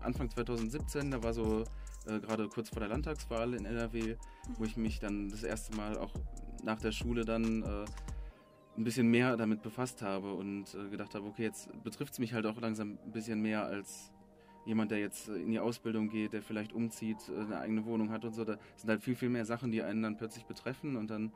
Anfang 0.00 0.30
2017, 0.30 1.10
da 1.10 1.22
war 1.22 1.34
so 1.34 1.64
äh, 2.06 2.18
gerade 2.20 2.48
kurz 2.48 2.70
vor 2.70 2.80
der 2.80 2.88
Landtagswahl 2.88 3.52
in 3.52 3.66
NRW, 3.66 4.16
wo 4.56 4.64
ich 4.64 4.78
mich 4.78 4.98
dann 4.98 5.28
das 5.28 5.42
erste 5.42 5.76
Mal 5.76 5.98
auch 5.98 6.14
nach 6.64 6.80
der 6.80 6.92
Schule 6.92 7.26
dann 7.26 7.62
äh, 7.62 7.84
ein 8.78 8.84
bisschen 8.84 9.08
mehr 9.08 9.36
damit 9.36 9.60
befasst 9.60 10.00
habe 10.00 10.32
und 10.32 10.74
äh, 10.74 10.88
gedacht 10.88 11.14
habe, 11.14 11.26
okay, 11.26 11.42
jetzt 11.42 11.68
betrifft 11.84 12.14
es 12.14 12.18
mich 12.18 12.32
halt 12.32 12.46
auch 12.46 12.58
langsam 12.62 12.98
ein 13.04 13.12
bisschen 13.12 13.42
mehr 13.42 13.66
als 13.66 14.10
jemand, 14.64 14.90
der 14.90 15.00
jetzt 15.00 15.28
in 15.28 15.50
die 15.50 15.60
Ausbildung 15.60 16.08
geht, 16.08 16.32
der 16.32 16.40
vielleicht 16.40 16.72
umzieht, 16.72 17.18
äh, 17.28 17.40
eine 17.42 17.58
eigene 17.60 17.84
Wohnung 17.84 18.10
hat 18.10 18.24
und 18.24 18.34
so. 18.34 18.44
Da 18.44 18.56
sind 18.76 18.88
halt 18.88 19.02
viel, 19.02 19.16
viel 19.16 19.28
mehr 19.28 19.44
Sachen, 19.44 19.70
die 19.70 19.82
einen 19.82 20.02
dann 20.02 20.16
plötzlich 20.16 20.46
betreffen 20.46 20.96
und 20.96 21.10
dann 21.10 21.30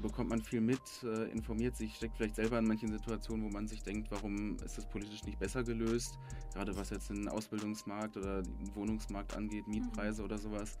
bekommt 0.00 0.30
man 0.30 0.42
viel 0.42 0.60
mit, 0.60 0.80
äh, 1.02 1.30
informiert 1.30 1.76
sich, 1.76 1.94
steckt 1.96 2.16
vielleicht 2.16 2.36
selber 2.36 2.58
in 2.58 2.66
manchen 2.66 2.90
Situationen, 2.90 3.44
wo 3.44 3.50
man 3.50 3.66
sich 3.66 3.82
denkt, 3.82 4.10
warum 4.10 4.56
ist 4.64 4.78
das 4.78 4.88
politisch 4.88 5.24
nicht 5.24 5.38
besser 5.38 5.62
gelöst, 5.62 6.18
gerade 6.52 6.76
was 6.76 6.90
jetzt 6.90 7.10
den 7.10 7.28
Ausbildungsmarkt 7.28 8.16
oder 8.16 8.42
den 8.42 8.74
Wohnungsmarkt 8.74 9.36
angeht, 9.36 9.68
Mietpreise 9.68 10.22
mhm. 10.22 10.26
oder 10.26 10.38
sowas. 10.38 10.78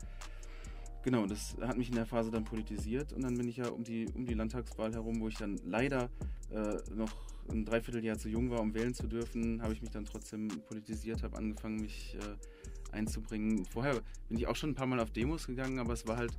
Genau, 1.02 1.26
das 1.26 1.54
hat 1.60 1.76
mich 1.76 1.90
in 1.90 1.96
der 1.96 2.06
Phase 2.06 2.30
dann 2.30 2.44
politisiert 2.44 3.12
und 3.12 3.22
dann 3.22 3.36
bin 3.36 3.46
ich 3.46 3.58
ja 3.58 3.68
um 3.68 3.84
die, 3.84 4.06
um 4.14 4.24
die 4.24 4.32
Landtagswahl 4.32 4.94
herum, 4.94 5.20
wo 5.20 5.28
ich 5.28 5.36
dann 5.36 5.60
leider 5.66 6.08
äh, 6.50 6.78
noch 6.94 7.12
ein 7.50 7.66
Dreivierteljahr 7.66 8.16
zu 8.16 8.30
jung 8.30 8.50
war, 8.50 8.60
um 8.60 8.74
wählen 8.74 8.94
zu 8.94 9.06
dürfen, 9.06 9.60
habe 9.60 9.74
ich 9.74 9.82
mich 9.82 9.90
dann 9.90 10.06
trotzdem 10.06 10.48
politisiert, 10.66 11.22
habe 11.22 11.36
angefangen, 11.36 11.76
mich 11.76 12.16
äh, 12.16 12.96
einzubringen. 12.96 13.66
Vorher 13.66 14.00
bin 14.28 14.38
ich 14.38 14.46
auch 14.46 14.56
schon 14.56 14.70
ein 14.70 14.74
paar 14.74 14.86
Mal 14.86 15.00
auf 15.00 15.10
Demos 15.10 15.46
gegangen, 15.46 15.78
aber 15.78 15.92
es 15.92 16.06
war 16.06 16.16
halt 16.16 16.32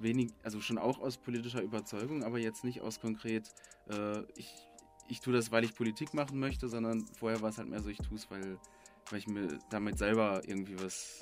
wenig, 0.00 0.32
also 0.42 0.60
schon 0.60 0.78
auch 0.78 1.00
aus 1.00 1.16
politischer 1.16 1.62
Überzeugung, 1.62 2.24
aber 2.24 2.38
jetzt 2.38 2.64
nicht 2.64 2.80
aus 2.80 3.00
konkret, 3.00 3.52
äh, 3.90 4.22
ich, 4.36 4.52
ich 5.08 5.20
tue 5.20 5.32
das, 5.32 5.50
weil 5.50 5.64
ich 5.64 5.74
Politik 5.74 6.14
machen 6.14 6.38
möchte, 6.38 6.68
sondern 6.68 7.06
vorher 7.18 7.40
war 7.40 7.50
es 7.50 7.58
halt 7.58 7.68
mehr 7.68 7.80
so, 7.80 7.88
ich 7.88 7.98
tue 7.98 8.16
es, 8.16 8.30
weil, 8.30 8.58
weil 9.10 9.18
ich 9.18 9.26
mir 9.26 9.58
damit 9.70 9.98
selber 9.98 10.42
irgendwie 10.46 10.78
was, 10.80 11.20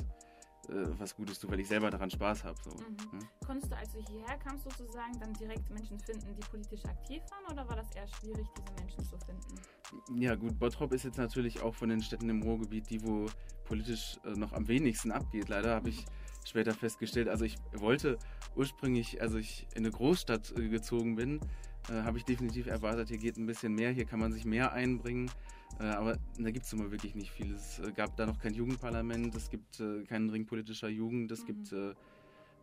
äh, 0.69 0.87
was 0.99 1.15
Gutes 1.15 1.39
tue, 1.39 1.51
weil 1.51 1.61
ich 1.61 1.69
selber 1.69 1.91
daran 1.91 2.11
Spaß 2.11 2.45
habe. 2.45 2.59
So. 2.65 2.71
Mhm. 2.71 3.21
Ja? 3.21 3.47
Konntest 3.47 3.73
du, 3.73 3.77
als 3.77 3.93
du 3.93 4.01
hierher 4.01 4.37
kamst, 4.39 4.65
sozusagen 4.65 5.19
dann 5.21 5.33
direkt 5.35 5.71
Menschen 5.71 5.99
finden, 6.01 6.35
die 6.35 6.47
politisch 6.51 6.85
aktiv 6.85 7.23
waren 7.31 7.53
oder 7.53 7.69
war 7.69 7.77
das 7.77 7.91
eher 7.95 8.09
schwierig, 8.09 8.47
diese 8.57 8.73
Menschen 8.75 9.05
zu 9.05 9.17
finden? 9.19 10.21
Ja 10.21 10.35
gut, 10.35 10.59
Bottrop 10.59 10.93
ist 10.93 11.05
jetzt 11.05 11.19
natürlich 11.19 11.61
auch 11.63 11.75
von 11.75 11.89
den 11.89 12.03
Städten 12.03 12.29
im 12.29 12.43
Ruhrgebiet 12.43 12.91
die, 12.91 13.03
wo 13.03 13.27
politisch 13.65 14.19
äh, 14.25 14.31
noch 14.31 14.53
am 14.53 14.67
wenigsten 14.69 15.13
abgeht. 15.13 15.49
Leider 15.49 15.75
habe 15.75 15.91
ich 15.91 16.05
später 16.47 16.73
festgestellt. 16.73 17.29
Also 17.29 17.45
ich 17.45 17.57
wollte 17.75 18.19
ursprünglich, 18.55 19.21
als 19.21 19.35
ich 19.35 19.67
in 19.75 19.85
eine 19.85 19.91
Großstadt 19.91 20.55
äh, 20.57 20.69
gezogen 20.69 21.17
bin, 21.17 21.41
äh, 21.89 22.03
habe 22.03 22.19
ich 22.19 22.25
definitiv 22.25 22.67
erwartet, 22.67 23.09
hier 23.09 23.19
geht 23.19 23.37
ein 23.37 23.47
bisschen 23.47 23.75
mehr, 23.75 23.91
hier 23.91 24.05
kann 24.05 24.21
man 24.21 24.33
sich 24.33 24.45
mehr 24.45 24.73
einbringen. 24.73 25.31
Äh, 25.79 25.85
aber 25.85 26.17
da 26.39 26.51
gibt 26.51 26.67
es 26.67 26.73
immer 26.73 26.91
wirklich 26.91 27.15
nicht 27.15 27.31
viel. 27.31 27.53
Es 27.53 27.79
äh, 27.81 27.93
gab 27.93 28.17
da 28.17 28.27
noch 28.27 28.39
kein 28.39 28.55
Jugendparlament, 28.55 29.35
es 29.35 29.51
gibt 29.51 29.81
äh, 29.81 30.05
keinen 30.05 30.31
Ring 30.31 30.47
politischer 30.47 30.89
Jugend, 30.89 31.31
es 31.31 31.43
mhm. 31.43 31.47
gibt 31.47 31.67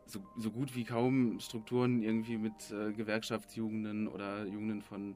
so, 0.05 0.19
so, 0.35 0.51
gut 0.51 0.75
wie 0.75 0.83
kaum 0.83 1.39
Strukturen 1.39 2.03
irgendwie 2.03 2.37
mit 2.37 2.53
Gewerkschaftsjugenden 2.69 4.09
oder 4.09 4.45
Jugenden 4.45 4.81
von 4.81 5.15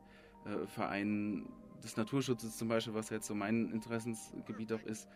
Vereinen 0.68 1.46
des 1.84 1.98
Naturschutzes 1.98 2.56
zum 2.56 2.70
Beispiel, 2.70 2.94
was 2.94 3.10
jetzt 3.10 3.27
so 3.27 3.36
mein 3.36 3.70
Interessensgebiet 3.70 4.72
auch 4.72 4.84
ist 4.84 5.10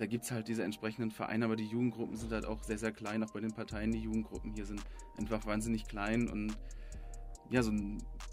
da 0.00 0.06
gibt 0.06 0.24
es 0.24 0.30
halt 0.30 0.48
diese 0.48 0.64
entsprechenden 0.64 1.10
Vereine, 1.10 1.44
aber 1.44 1.56
die 1.56 1.66
Jugendgruppen 1.66 2.16
sind 2.16 2.32
halt 2.32 2.46
auch 2.46 2.62
sehr, 2.62 2.78
sehr 2.78 2.90
klein, 2.90 3.22
auch 3.22 3.32
bei 3.32 3.40
den 3.40 3.52
Parteien. 3.52 3.92
Die 3.92 3.98
Jugendgruppen 3.98 4.50
hier 4.50 4.64
sind 4.64 4.82
einfach 5.18 5.44
wahnsinnig 5.44 5.84
klein 5.84 6.26
und 6.30 6.56
ja, 7.50 7.62
so, 7.62 7.70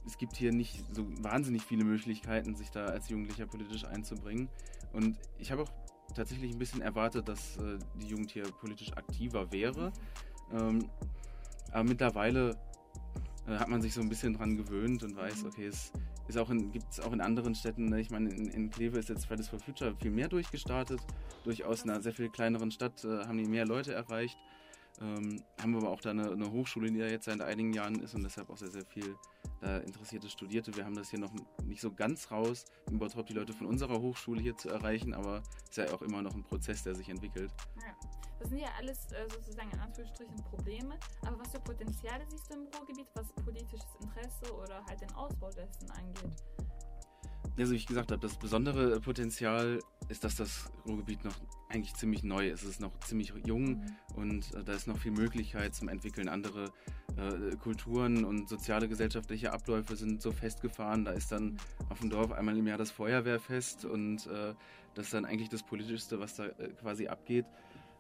es 0.06 0.18
gibt 0.18 0.38
hier 0.38 0.54
nicht 0.54 0.86
so 0.96 1.06
wahnsinnig 1.22 1.64
viele 1.64 1.84
Möglichkeiten, 1.84 2.56
sich 2.56 2.72
da 2.72 2.86
als 2.86 3.10
Jugendlicher 3.10 3.48
politisch 3.48 3.84
einzubringen. 3.84 4.48
Und 4.94 5.18
ich 5.40 5.52
habe 5.52 5.64
auch 5.64 5.72
tatsächlich 6.16 6.54
ein 6.54 6.58
bisschen 6.58 6.82
erwartet, 6.82 7.28
dass 7.28 7.58
äh, 7.58 7.80
die 7.96 8.08
Jugend 8.08 8.32
hier 8.32 8.44
politisch 8.44 8.94
aktiver 8.94 9.52
wäre. 9.52 9.92
Ähm, 10.54 10.90
aber 11.74 11.84
mittlerweile 11.84 12.58
äh, 13.46 13.58
hat 13.58 13.68
man 13.68 13.82
sich 13.82 13.94
so 13.94 14.00
ein 14.00 14.08
bisschen 14.08 14.36
dran 14.36 14.56
gewöhnt 14.56 15.04
und 15.04 15.18
weiß, 15.18 15.44
okay, 15.44 15.66
es 15.66 15.92
ist 16.28 16.38
auch 16.38 16.50
gibt 16.50 16.92
es 16.92 17.00
auch 17.00 17.14
in 17.14 17.22
anderen 17.22 17.56
Städten. 17.56 17.86
Ne? 17.86 18.02
Ich 18.02 18.10
meine, 18.10 18.30
in, 18.30 18.50
in 18.50 18.70
Kleve 18.70 19.00
ist 19.00 19.10
jetzt 19.10 19.26
Fridays 19.26 19.48
for 19.48 19.60
Future 19.60 19.96
viel 19.96 20.12
mehr 20.12 20.28
durchgestartet. 20.28 21.00
Durchaus 21.44 21.84
in 21.84 21.90
einer 21.90 22.02
sehr 22.02 22.14
viel 22.14 22.30
kleineren 22.30 22.72
Stadt 22.72 23.04
äh, 23.04 23.26
haben 23.26 23.38
die 23.38 23.48
mehr 23.48 23.66
Leute 23.66 23.94
erreicht. 23.94 24.38
Ähm, 25.00 25.44
haben 25.62 25.76
aber 25.76 25.90
auch 25.90 26.02
da 26.02 26.10
eine, 26.10 26.32
eine, 26.32 26.52
Hochschule, 26.52 26.92
die 26.92 26.98
da 26.98 27.06
jetzt 27.06 27.26
seit 27.26 27.40
einigen 27.40 27.72
Jahren 27.72 28.02
ist 28.02 28.16
und 28.16 28.24
deshalb 28.24 28.50
auch 28.50 28.58
sehr, 28.58 28.72
sehr 28.72 28.86
viel 28.86 29.16
da 29.62 29.78
interessierte 29.78 30.28
Studierte. 30.28 30.76
Wir 30.76 30.86
haben 30.86 30.96
das 30.96 31.12
hier 31.12 31.20
noch 31.20 31.32
nicht 31.64 31.82
so 31.82 31.92
ganz 31.92 32.32
raus, 32.32 32.66
Bottrop 32.92 33.28
die 33.28 33.34
Leute 33.34 33.54
von 33.54 33.68
unserer 33.68 34.02
Hochschule 34.02 34.42
hier 34.42 34.58
zu 34.58 34.70
erreichen, 34.70 35.14
aber 35.14 35.44
es 35.64 35.70
ist 35.70 35.78
ja 35.78 35.94
auch 35.94 36.02
immer 36.02 36.24
noch 36.24 36.34
ein 36.34 36.44
Prozess, 36.44 36.84
der 36.84 36.96
sich 36.96 37.10
entwickelt. 37.10 37.52
Ja. 37.76 38.17
Das 38.40 38.50
sind 38.50 38.60
ja 38.60 38.70
alles 38.78 39.12
äh, 39.12 39.28
sozusagen 39.30 39.72
in 39.72 39.80
Anführungsstrichen 39.80 40.36
Probleme, 40.44 40.98
aber 41.22 41.40
was 41.40 41.50
für 41.50 41.60
Potenziale 41.60 42.24
siehst 42.30 42.50
du 42.50 42.56
im 42.56 42.68
Ruhrgebiet, 42.76 43.08
was 43.16 43.32
politisches 43.44 43.96
Interesse 44.02 44.54
oder 44.56 44.84
halt 44.86 45.02
den 45.02 45.12
Ausbau 45.14 45.50
dessen 45.50 45.90
angeht? 45.92 46.44
Also 47.60 47.72
wie 47.72 47.78
ich 47.78 47.88
gesagt 47.88 48.12
habe, 48.12 48.22
das 48.22 48.38
besondere 48.38 49.00
Potenzial 49.00 49.80
ist, 50.10 50.24
dass 50.24 50.36
das 50.36 50.70
Ruhrgebiet 50.86 51.24
noch 51.26 51.34
eigentlich 51.70 51.96
ziemlich 51.96 52.24
neu 52.24 52.50
ist. 52.50 52.64
Es 52.64 52.70
ist 52.70 52.80
noch 52.80 52.98
ziemlich 53.00 53.34
jung 53.46 53.66
mhm. 53.66 53.96
und 54.16 54.54
äh, 54.54 54.64
da 54.64 54.74
ist 54.74 54.88
noch 54.88 54.98
viel 54.98 55.12
Möglichkeit 55.12 55.74
zum 55.74 55.90
Entwickeln. 55.90 56.30
Andere 56.30 56.72
äh, 57.18 57.56
Kulturen 57.58 58.26
und 58.26 58.48
soziale 58.48 58.88
gesellschaftliche 58.88 59.54
Abläufe 59.54 59.96
sind 59.96 60.22
so 60.22 60.32
festgefahren. 60.32 61.04
Da 61.04 61.12
ist 61.12 61.32
dann 61.32 61.54
mhm. 61.54 61.58
auf 61.90 62.00
dem 62.00 62.10
Dorf 62.12 62.32
einmal 62.32 62.56
im 62.56 62.68
Jahr 62.68 62.78
das 62.78 62.92
Feuerwehrfest 62.92 63.86
und 63.86 64.28
äh, 64.28 64.54
das 64.94 65.08
ist 65.08 65.14
dann 65.14 65.26
eigentlich 65.26 65.50
das 65.50 65.64
Politischste, 65.64 66.20
was 66.20 66.36
da 66.36 66.46
äh, 66.46 66.70
quasi 66.80 67.08
abgeht. 67.08 67.46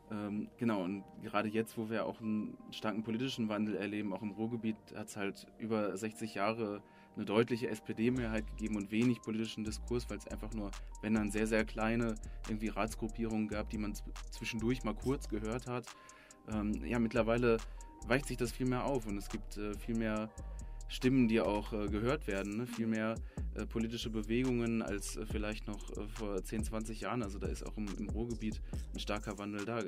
Ähm, 0.10 0.48
genau, 0.58 0.84
und 0.84 1.04
gerade 1.22 1.50
jetzt, 1.50 1.78
wo 1.78 1.90
wir 1.90 2.06
auch 2.06 2.22
einen 2.22 2.58
starken 2.72 3.04
politischen 3.04 3.50
Wandel 3.50 3.76
erleben, 3.76 4.14
auch 4.14 4.22
im 4.22 4.32
Ruhrgebiet, 4.32 4.78
hat 4.96 5.08
es 5.08 5.18
halt 5.18 5.48
über 5.60 5.98
60 5.98 6.36
Jahre 6.36 6.82
eine 7.16 7.26
deutliche 7.26 7.68
SPD-Mehrheit 7.68 8.48
gegeben 8.48 8.78
und 8.78 8.92
wenig 8.92 9.22
politischen 9.22 9.64
Diskurs, 9.64 10.10
weil 10.10 10.20
es 10.20 10.28
einfach 10.28 10.54
nur, 10.54 10.72
wenn 11.02 11.16
dann 11.16 11.32
sehr, 11.32 11.48
sehr 11.48 11.66
kleine 11.66 12.16
irgendwie 12.48 12.70
Ratsgruppierungen 12.70 13.48
gab, 13.48 13.70
die 13.70 13.78
man 13.78 13.94
zwischendurch 14.32 14.84
mal 14.84 14.94
kurz 14.94 15.28
gehört 15.28 15.68
hat. 15.68 15.86
Ähm, 16.50 16.74
ja, 16.86 17.00
mittlerweile 17.00 17.58
weicht 18.06 18.28
sich 18.28 18.38
das 18.38 18.52
viel 18.52 18.68
mehr 18.68 18.86
auf 18.86 19.08
und 19.08 19.18
es 19.18 19.30
gibt 19.30 19.58
äh, 19.58 19.74
viel 19.74 19.96
mehr 19.96 20.30
Stimmen, 20.88 21.28
die 21.28 21.42
auch 21.42 21.74
äh, 21.74 21.88
gehört 21.88 22.28
werden, 22.28 22.58
ne? 22.58 22.68
viel 22.68 22.88
mehr 22.88 23.16
äh, 23.56 23.66
politische 23.66 24.10
Bewegungen 24.10 24.82
als 24.82 25.18
äh, 25.18 25.26
vielleicht 25.26 25.68
noch 25.68 25.90
äh, 25.98 26.08
vor 26.08 26.44
10, 26.44 26.64
20 26.64 27.02
Jahren. 27.02 27.24
Also 27.24 27.40
da 27.40 27.48
ist 27.48 27.66
auch 27.66 27.76
im, 27.78 27.88
im 27.98 28.10
Ruhrgebiet 28.10 28.62
ein 28.94 29.00
starker 29.00 29.38
Wandel 29.38 29.66
da. 29.66 29.84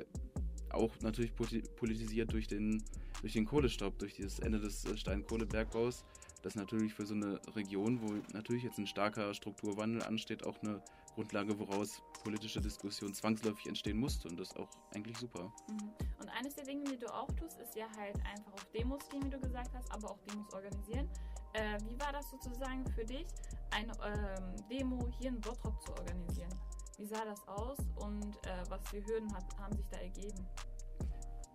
Auch 0.70 0.92
natürlich 1.00 1.34
politisiert 1.34 2.32
durch 2.32 2.46
den, 2.46 2.82
durch 3.22 3.32
den 3.32 3.44
Kohlestopp, 3.44 3.98
durch 3.98 4.16
das 4.16 4.38
Ende 4.38 4.60
des 4.60 4.84
äh, 4.84 4.96
Steinkohlebergbaus 4.96 6.04
das 6.42 6.54
natürlich 6.54 6.94
für 6.94 7.06
so 7.06 7.14
eine 7.14 7.40
Region, 7.54 8.00
wo 8.02 8.14
natürlich 8.32 8.62
jetzt 8.62 8.78
ein 8.78 8.86
starker 8.86 9.34
Strukturwandel 9.34 10.02
ansteht, 10.02 10.46
auch 10.46 10.60
eine 10.62 10.82
Grundlage, 11.14 11.58
woraus 11.58 12.02
politische 12.22 12.60
Diskussion 12.60 13.12
zwangsläufig 13.14 13.66
entstehen 13.66 13.98
musste 13.98 14.28
und 14.28 14.38
das 14.38 14.48
ist 14.48 14.56
auch 14.58 14.68
eigentlich 14.94 15.18
super. 15.18 15.52
Mhm. 15.68 15.92
Und 16.20 16.28
eines 16.30 16.54
der 16.54 16.64
Dinge, 16.64 16.84
die 16.84 16.98
du 16.98 17.12
auch 17.12 17.30
tust, 17.32 17.58
ist 17.58 17.74
ja 17.74 17.86
halt 17.96 18.16
einfach 18.24 18.52
auf 18.52 18.64
Demos 18.72 19.08
gehen, 19.08 19.24
wie 19.24 19.30
du 19.30 19.40
gesagt 19.40 19.70
hast, 19.74 19.90
aber 19.92 20.10
auch 20.12 20.18
Demos 20.28 20.52
organisieren. 20.52 21.08
Äh, 21.52 21.78
wie 21.88 21.98
war 21.98 22.12
das 22.12 22.30
sozusagen 22.30 22.86
für 22.92 23.04
dich, 23.04 23.26
eine 23.72 23.92
ähm, 24.04 24.68
Demo 24.70 25.08
hier 25.18 25.30
in 25.30 25.40
Bottrop 25.40 25.80
zu 25.82 25.92
organisieren? 25.92 26.54
Wie 26.96 27.06
sah 27.06 27.24
das 27.24 27.46
aus 27.48 27.78
und 27.96 28.36
äh, 28.46 28.62
was 28.68 28.86
für 28.88 29.04
Hürden 29.04 29.32
hat, 29.34 29.44
haben 29.58 29.74
sich 29.74 29.88
da 29.88 29.96
ergeben? 29.98 30.46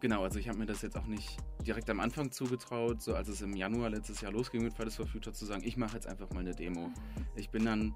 Genau, 0.01 0.23
also 0.23 0.39
ich 0.39 0.49
habe 0.49 0.57
mir 0.57 0.65
das 0.65 0.81
jetzt 0.81 0.97
auch 0.97 1.07
nicht 1.07 1.37
direkt 1.65 1.89
am 1.89 1.99
Anfang 1.99 2.31
zugetraut, 2.31 3.01
so 3.01 3.15
als 3.15 3.27
es 3.27 3.41
im 3.41 3.55
Januar 3.55 3.89
letztes 3.89 4.21
Jahr 4.21 4.31
losging 4.31 4.63
mit 4.63 4.73
Fridays 4.73 4.95
for 4.95 5.07
Future, 5.07 5.33
zu 5.33 5.45
sagen, 5.45 5.63
ich 5.65 5.77
mache 5.77 5.95
jetzt 5.95 6.07
einfach 6.07 6.29
mal 6.31 6.41
eine 6.41 6.53
Demo. 6.53 6.91
Ich 7.35 7.49
bin 7.49 7.65
dann 7.65 7.95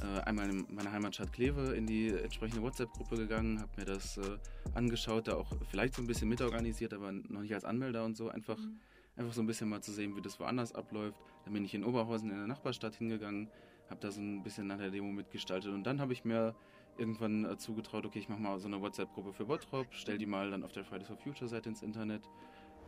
äh, 0.00 0.20
einmal 0.22 0.48
in 0.50 0.66
meiner 0.74 0.90
Heimatstadt 0.90 1.32
Kleve 1.32 1.74
in 1.74 1.86
die 1.86 2.08
entsprechende 2.08 2.62
WhatsApp-Gruppe 2.62 3.16
gegangen, 3.16 3.60
habe 3.60 3.70
mir 3.76 3.84
das 3.84 4.16
äh, 4.18 4.38
angeschaut, 4.74 5.28
da 5.28 5.36
auch 5.36 5.52
vielleicht 5.70 5.94
so 5.94 6.02
ein 6.02 6.06
bisschen 6.06 6.28
mitorganisiert, 6.28 6.94
aber 6.94 7.12
noch 7.12 7.42
nicht 7.42 7.54
als 7.54 7.64
Anmelder 7.64 8.04
und 8.04 8.16
so, 8.16 8.30
einfach, 8.30 8.58
mhm. 8.58 8.80
einfach 9.16 9.32
so 9.32 9.42
ein 9.42 9.46
bisschen 9.46 9.68
mal 9.68 9.82
zu 9.82 9.92
sehen, 9.92 10.16
wie 10.16 10.22
das 10.22 10.40
woanders 10.40 10.74
abläuft. 10.74 11.20
Dann 11.44 11.52
bin 11.52 11.64
ich 11.64 11.74
in 11.74 11.84
Oberhausen 11.84 12.30
in 12.30 12.36
der 12.36 12.46
Nachbarstadt 12.46 12.96
hingegangen, 12.96 13.48
habe 13.90 14.00
da 14.00 14.10
so 14.10 14.20
ein 14.20 14.42
bisschen 14.42 14.70
an 14.70 14.78
der 14.78 14.90
Demo 14.90 15.12
mitgestaltet 15.12 15.72
und 15.72 15.84
dann 15.84 16.00
habe 16.00 16.14
ich 16.14 16.24
mir 16.24 16.54
irgendwann 16.98 17.44
äh, 17.44 17.56
zugetraut, 17.56 18.06
okay, 18.06 18.18
ich 18.18 18.28
mache 18.28 18.40
mal 18.40 18.58
so 18.58 18.68
eine 18.68 18.80
WhatsApp-Gruppe 18.80 19.32
für 19.32 19.44
Bottrop, 19.44 19.86
stell 19.90 20.18
die 20.18 20.26
mal 20.26 20.50
dann 20.50 20.62
auf 20.62 20.72
der 20.72 20.84
Fridays 20.84 21.08
for 21.08 21.16
Future 21.16 21.48
Seite 21.48 21.68
ins 21.68 21.82
Internet. 21.82 22.22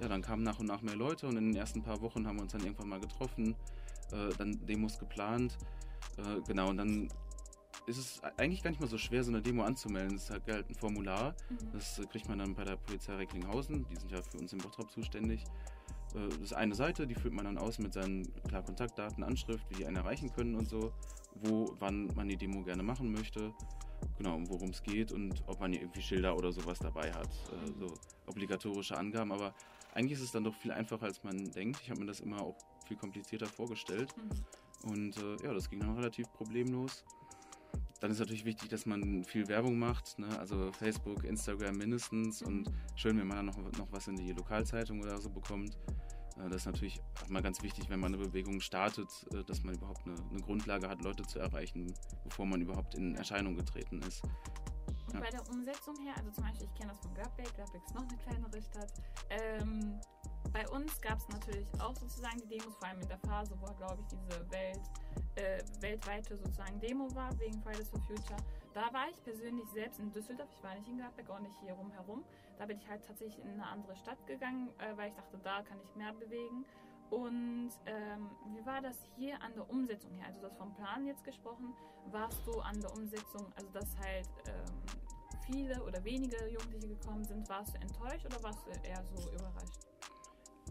Ja, 0.00 0.08
dann 0.08 0.22
kamen 0.22 0.42
nach 0.42 0.58
und 0.58 0.66
nach 0.66 0.82
mehr 0.82 0.96
Leute 0.96 1.26
und 1.26 1.36
in 1.36 1.52
den 1.52 1.56
ersten 1.56 1.82
paar 1.82 2.00
Wochen 2.02 2.26
haben 2.26 2.36
wir 2.36 2.42
uns 2.42 2.52
dann 2.52 2.62
irgendwann 2.62 2.88
mal 2.88 3.00
getroffen, 3.00 3.54
äh, 4.12 4.28
dann 4.36 4.64
Demos 4.66 4.98
geplant. 4.98 5.56
Äh, 6.18 6.40
genau, 6.46 6.68
und 6.68 6.76
dann 6.76 7.08
ist 7.86 7.98
es 7.98 8.20
eigentlich 8.36 8.62
gar 8.62 8.70
nicht 8.70 8.80
mal 8.80 8.88
so 8.88 8.98
schwer, 8.98 9.24
so 9.24 9.30
eine 9.30 9.40
Demo 9.40 9.62
anzumelden. 9.62 10.16
Es 10.16 10.24
ist 10.24 10.30
halt 10.30 10.68
ein 10.68 10.74
Formular, 10.74 11.34
mhm. 11.48 11.72
das 11.72 12.00
kriegt 12.10 12.28
man 12.28 12.38
dann 12.38 12.54
bei 12.54 12.64
der 12.64 12.76
Polizei 12.76 13.14
Recklinghausen, 13.14 13.86
die 13.88 13.96
sind 13.96 14.10
ja 14.10 14.22
für 14.22 14.38
uns 14.38 14.52
in 14.52 14.58
Bottrop 14.58 14.90
zuständig. 14.90 15.44
Äh, 16.14 16.28
das 16.28 16.38
ist 16.40 16.52
eine 16.52 16.74
Seite, 16.74 17.06
die 17.06 17.14
füllt 17.14 17.34
man 17.34 17.46
dann 17.46 17.58
aus 17.58 17.78
mit 17.78 17.94
seinen 17.94 18.30
klar, 18.48 18.62
Kontaktdaten, 18.62 19.24
Anschrift, 19.24 19.64
wie 19.70 19.76
die 19.76 19.86
einen 19.86 19.96
erreichen 19.96 20.30
können 20.32 20.56
und 20.56 20.68
so, 20.68 20.92
wo, 21.36 21.74
wann 21.78 22.08
man 22.14 22.28
die 22.28 22.36
Demo 22.36 22.62
gerne 22.62 22.82
machen 22.82 23.12
möchte 23.12 23.54
genau, 24.18 24.38
worum 24.48 24.70
es 24.70 24.82
geht 24.82 25.12
und 25.12 25.42
ob 25.46 25.60
man 25.60 25.72
hier 25.72 25.82
irgendwie 25.82 26.02
Schilder 26.02 26.36
oder 26.36 26.52
sowas 26.52 26.78
dabei 26.78 27.12
hat. 27.12 27.28
Äh, 27.28 27.72
so 27.78 27.94
obligatorische 28.26 28.96
Angaben, 28.96 29.32
aber 29.32 29.54
eigentlich 29.94 30.18
ist 30.18 30.24
es 30.24 30.32
dann 30.32 30.44
doch 30.44 30.54
viel 30.54 30.72
einfacher, 30.72 31.06
als 31.06 31.22
man 31.24 31.50
denkt. 31.52 31.80
Ich 31.82 31.90
habe 31.90 32.00
mir 32.00 32.06
das 32.06 32.20
immer 32.20 32.40
auch 32.42 32.56
viel 32.86 32.96
komplizierter 32.96 33.46
vorgestellt. 33.46 34.14
Mhm. 34.16 34.90
Und 34.90 35.16
äh, 35.16 35.44
ja, 35.44 35.52
das 35.52 35.70
ging 35.70 35.80
dann 35.80 35.94
relativ 35.96 36.30
problemlos. 36.32 37.04
Dann 38.00 38.10
ist 38.10 38.18
natürlich 38.18 38.44
wichtig, 38.44 38.68
dass 38.68 38.84
man 38.84 39.24
viel 39.24 39.48
Werbung 39.48 39.78
macht, 39.78 40.18
ne? 40.18 40.28
also 40.38 40.70
Facebook, 40.72 41.24
Instagram 41.24 41.76
mindestens 41.76 42.42
mhm. 42.42 42.46
und 42.46 42.72
schön, 42.94 43.18
wenn 43.18 43.26
man 43.26 43.38
dann 43.38 43.46
noch, 43.46 43.78
noch 43.78 43.90
was 43.90 44.06
in 44.08 44.16
die 44.16 44.32
Lokalzeitung 44.32 45.00
oder 45.00 45.18
so 45.18 45.30
bekommt. 45.30 45.78
Äh, 46.38 46.48
das 46.48 46.62
ist 46.62 46.66
natürlich 46.66 47.00
auch 47.22 47.28
mal 47.28 47.42
ganz 47.42 47.62
wichtig, 47.62 47.88
wenn 47.88 48.00
man 48.00 48.14
eine 48.14 48.22
Bewegung 48.22 48.60
startet, 48.60 49.08
äh, 49.32 49.44
dass 49.44 49.62
man 49.62 49.74
überhaupt 49.74 50.06
eine, 50.06 50.16
eine 50.30 50.40
Grundlage 50.40 50.88
hat, 50.88 51.02
Leute 51.02 51.22
zu 51.24 51.38
erreichen, 51.38 51.92
bevor 52.24 52.46
man 52.46 52.60
überhaupt 52.60 52.94
in 52.94 53.14
Erscheinung 53.16 53.56
getreten 53.56 54.00
ist. 54.02 54.22
Und 55.12 55.20
bei 55.20 55.30
der 55.30 55.48
Umsetzung 55.48 55.96
her, 56.02 56.14
also 56.16 56.30
zum 56.30 56.44
Beispiel, 56.44 56.66
ich 56.66 56.74
kenne 56.74 56.90
das 56.90 57.00
von 57.00 57.14
Görbeck, 57.14 57.54
Görbeck 57.56 57.82
ist 57.86 57.94
noch 57.94 58.02
eine 58.02 58.16
kleinere 58.18 58.62
Stadt. 58.62 58.92
Ähm, 59.30 60.00
bei 60.52 60.66
uns 60.68 61.00
gab 61.00 61.18
es 61.18 61.28
natürlich 61.28 61.68
auch 61.80 61.94
sozusagen 61.94 62.38
die 62.38 62.58
Demos, 62.58 62.74
vor 62.76 62.88
allem 62.88 63.00
in 63.00 63.08
der 63.08 63.18
Phase, 63.18 63.56
wo, 63.60 63.66
glaube 63.74 63.98
ich, 64.00 64.06
diese 64.06 64.50
Welt, 64.50 64.80
äh, 65.36 65.62
weltweite 65.80 66.36
sozusagen 66.36 66.80
Demo 66.80 67.14
war, 67.14 67.38
wegen 67.38 67.60
Fridays 67.62 67.88
for 67.88 68.00
Future. 68.00 68.38
Da 68.72 68.92
war 68.92 69.08
ich 69.10 69.22
persönlich 69.22 69.68
selbst 69.70 70.00
in 70.00 70.12
Düsseldorf, 70.12 70.48
ich 70.56 70.62
war 70.62 70.74
nicht 70.74 70.88
in 70.88 70.96
Gladbeck, 70.96 71.28
auch 71.30 71.40
nicht 71.40 71.54
hier 71.60 71.74
rumherum. 71.74 72.24
Da 72.58 72.66
bin 72.66 72.78
ich 72.78 72.88
halt 72.88 73.04
tatsächlich 73.06 73.44
in 73.44 73.50
eine 73.50 73.66
andere 73.66 73.96
Stadt 73.96 74.26
gegangen, 74.26 74.68
äh, 74.78 74.96
weil 74.96 75.08
ich 75.08 75.14
dachte, 75.14 75.38
da 75.42 75.62
kann 75.62 75.78
ich 75.84 75.94
mehr 75.94 76.12
bewegen. 76.12 76.64
Und 77.10 77.70
ähm, 77.86 78.30
wie 78.52 78.66
war 78.66 78.80
das 78.80 78.98
hier 79.16 79.40
an 79.40 79.54
der 79.54 79.68
Umsetzung 79.70 80.12
her? 80.14 80.26
Also 80.26 80.40
das 80.40 80.56
vom 80.56 80.74
Plan 80.74 81.06
jetzt 81.06 81.24
gesprochen, 81.24 81.72
warst 82.10 82.44
du 82.46 82.58
an 82.60 82.80
der 82.80 82.92
Umsetzung, 82.92 83.52
also 83.54 83.70
dass 83.70 83.96
halt 83.98 84.28
ähm, 84.48 84.74
viele 85.46 85.82
oder 85.84 86.02
wenige 86.04 86.36
Jugendliche 86.48 86.88
gekommen 86.88 87.24
sind, 87.24 87.48
warst 87.48 87.74
du 87.74 87.80
enttäuscht 87.80 88.26
oder 88.26 88.42
warst 88.42 88.66
du 88.66 88.70
eher 88.86 89.04
so 89.04 89.30
überrascht? 89.30 89.86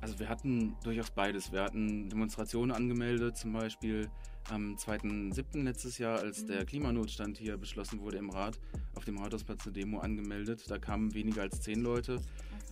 Also 0.02 0.20
wir 0.20 0.28
hatten 0.28 0.76
durchaus 0.84 1.10
beides. 1.10 1.52
Wir 1.52 1.64
hatten 1.64 2.10
Demonstrationen 2.10 2.76
angemeldet, 2.76 3.38
zum 3.38 3.54
Beispiel 3.54 4.10
am 4.50 4.76
2.7. 4.76 5.64
letztes 5.64 5.98
Jahr, 5.98 6.20
als 6.20 6.44
mhm. 6.44 6.48
der 6.48 6.66
Klimanotstand 6.66 7.38
hier 7.38 7.58
beschlossen 7.58 8.02
wurde 8.02 8.18
im 8.18 8.30
Rat, 8.30 8.60
auf 8.96 9.06
dem 9.06 9.18
Rathausplatz 9.18 9.66
eine 9.66 9.74
Demo 9.74 10.00
angemeldet. 10.00 10.64
Da 10.68 10.78
kamen 10.78 11.14
weniger 11.14 11.42
als 11.42 11.62
zehn 11.62 11.82
Leute. 11.82 12.22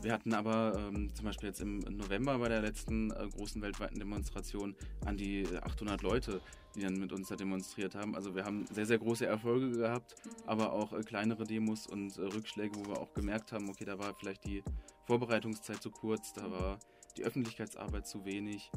Wir 0.01 0.11
hatten 0.11 0.33
aber 0.33 0.73
ähm, 0.77 1.13
zum 1.15 1.25
Beispiel 1.25 1.49
jetzt 1.49 1.61
im 1.61 1.79
November 1.79 2.37
bei 2.37 2.49
der 2.49 2.61
letzten 2.61 3.11
äh, 3.11 3.27
großen 3.35 3.61
weltweiten 3.61 3.99
Demonstration 3.99 4.75
an 5.05 5.15
die 5.15 5.47
800 5.61 6.01
Leute, 6.01 6.41
die 6.75 6.81
dann 6.81 6.99
mit 6.99 7.13
uns 7.13 7.29
da 7.29 7.35
demonstriert 7.35 7.95
haben. 7.95 8.15
Also 8.15 8.35
wir 8.35 8.43
haben 8.43 8.65
sehr, 8.71 8.85
sehr 8.85 8.97
große 8.97 9.25
Erfolge 9.25 9.71
gehabt, 9.71 10.15
aber 10.45 10.73
auch 10.73 10.91
äh, 10.93 11.01
kleinere 11.03 11.45
Demos 11.45 11.87
und 11.87 12.17
äh, 12.17 12.21
Rückschläge, 12.21 12.75
wo 12.75 12.89
wir 12.89 12.99
auch 12.99 13.13
gemerkt 13.13 13.51
haben, 13.53 13.69
okay, 13.69 13.85
da 13.85 13.97
war 13.97 14.13
vielleicht 14.13 14.45
die 14.45 14.61
Vorbereitungszeit 15.05 15.81
zu 15.81 15.89
kurz, 15.89 16.33
da 16.33 16.51
war 16.51 16.79
die 17.17 17.23
Öffentlichkeitsarbeit 17.23 18.07
zu 18.07 18.25
wenig. 18.25 18.71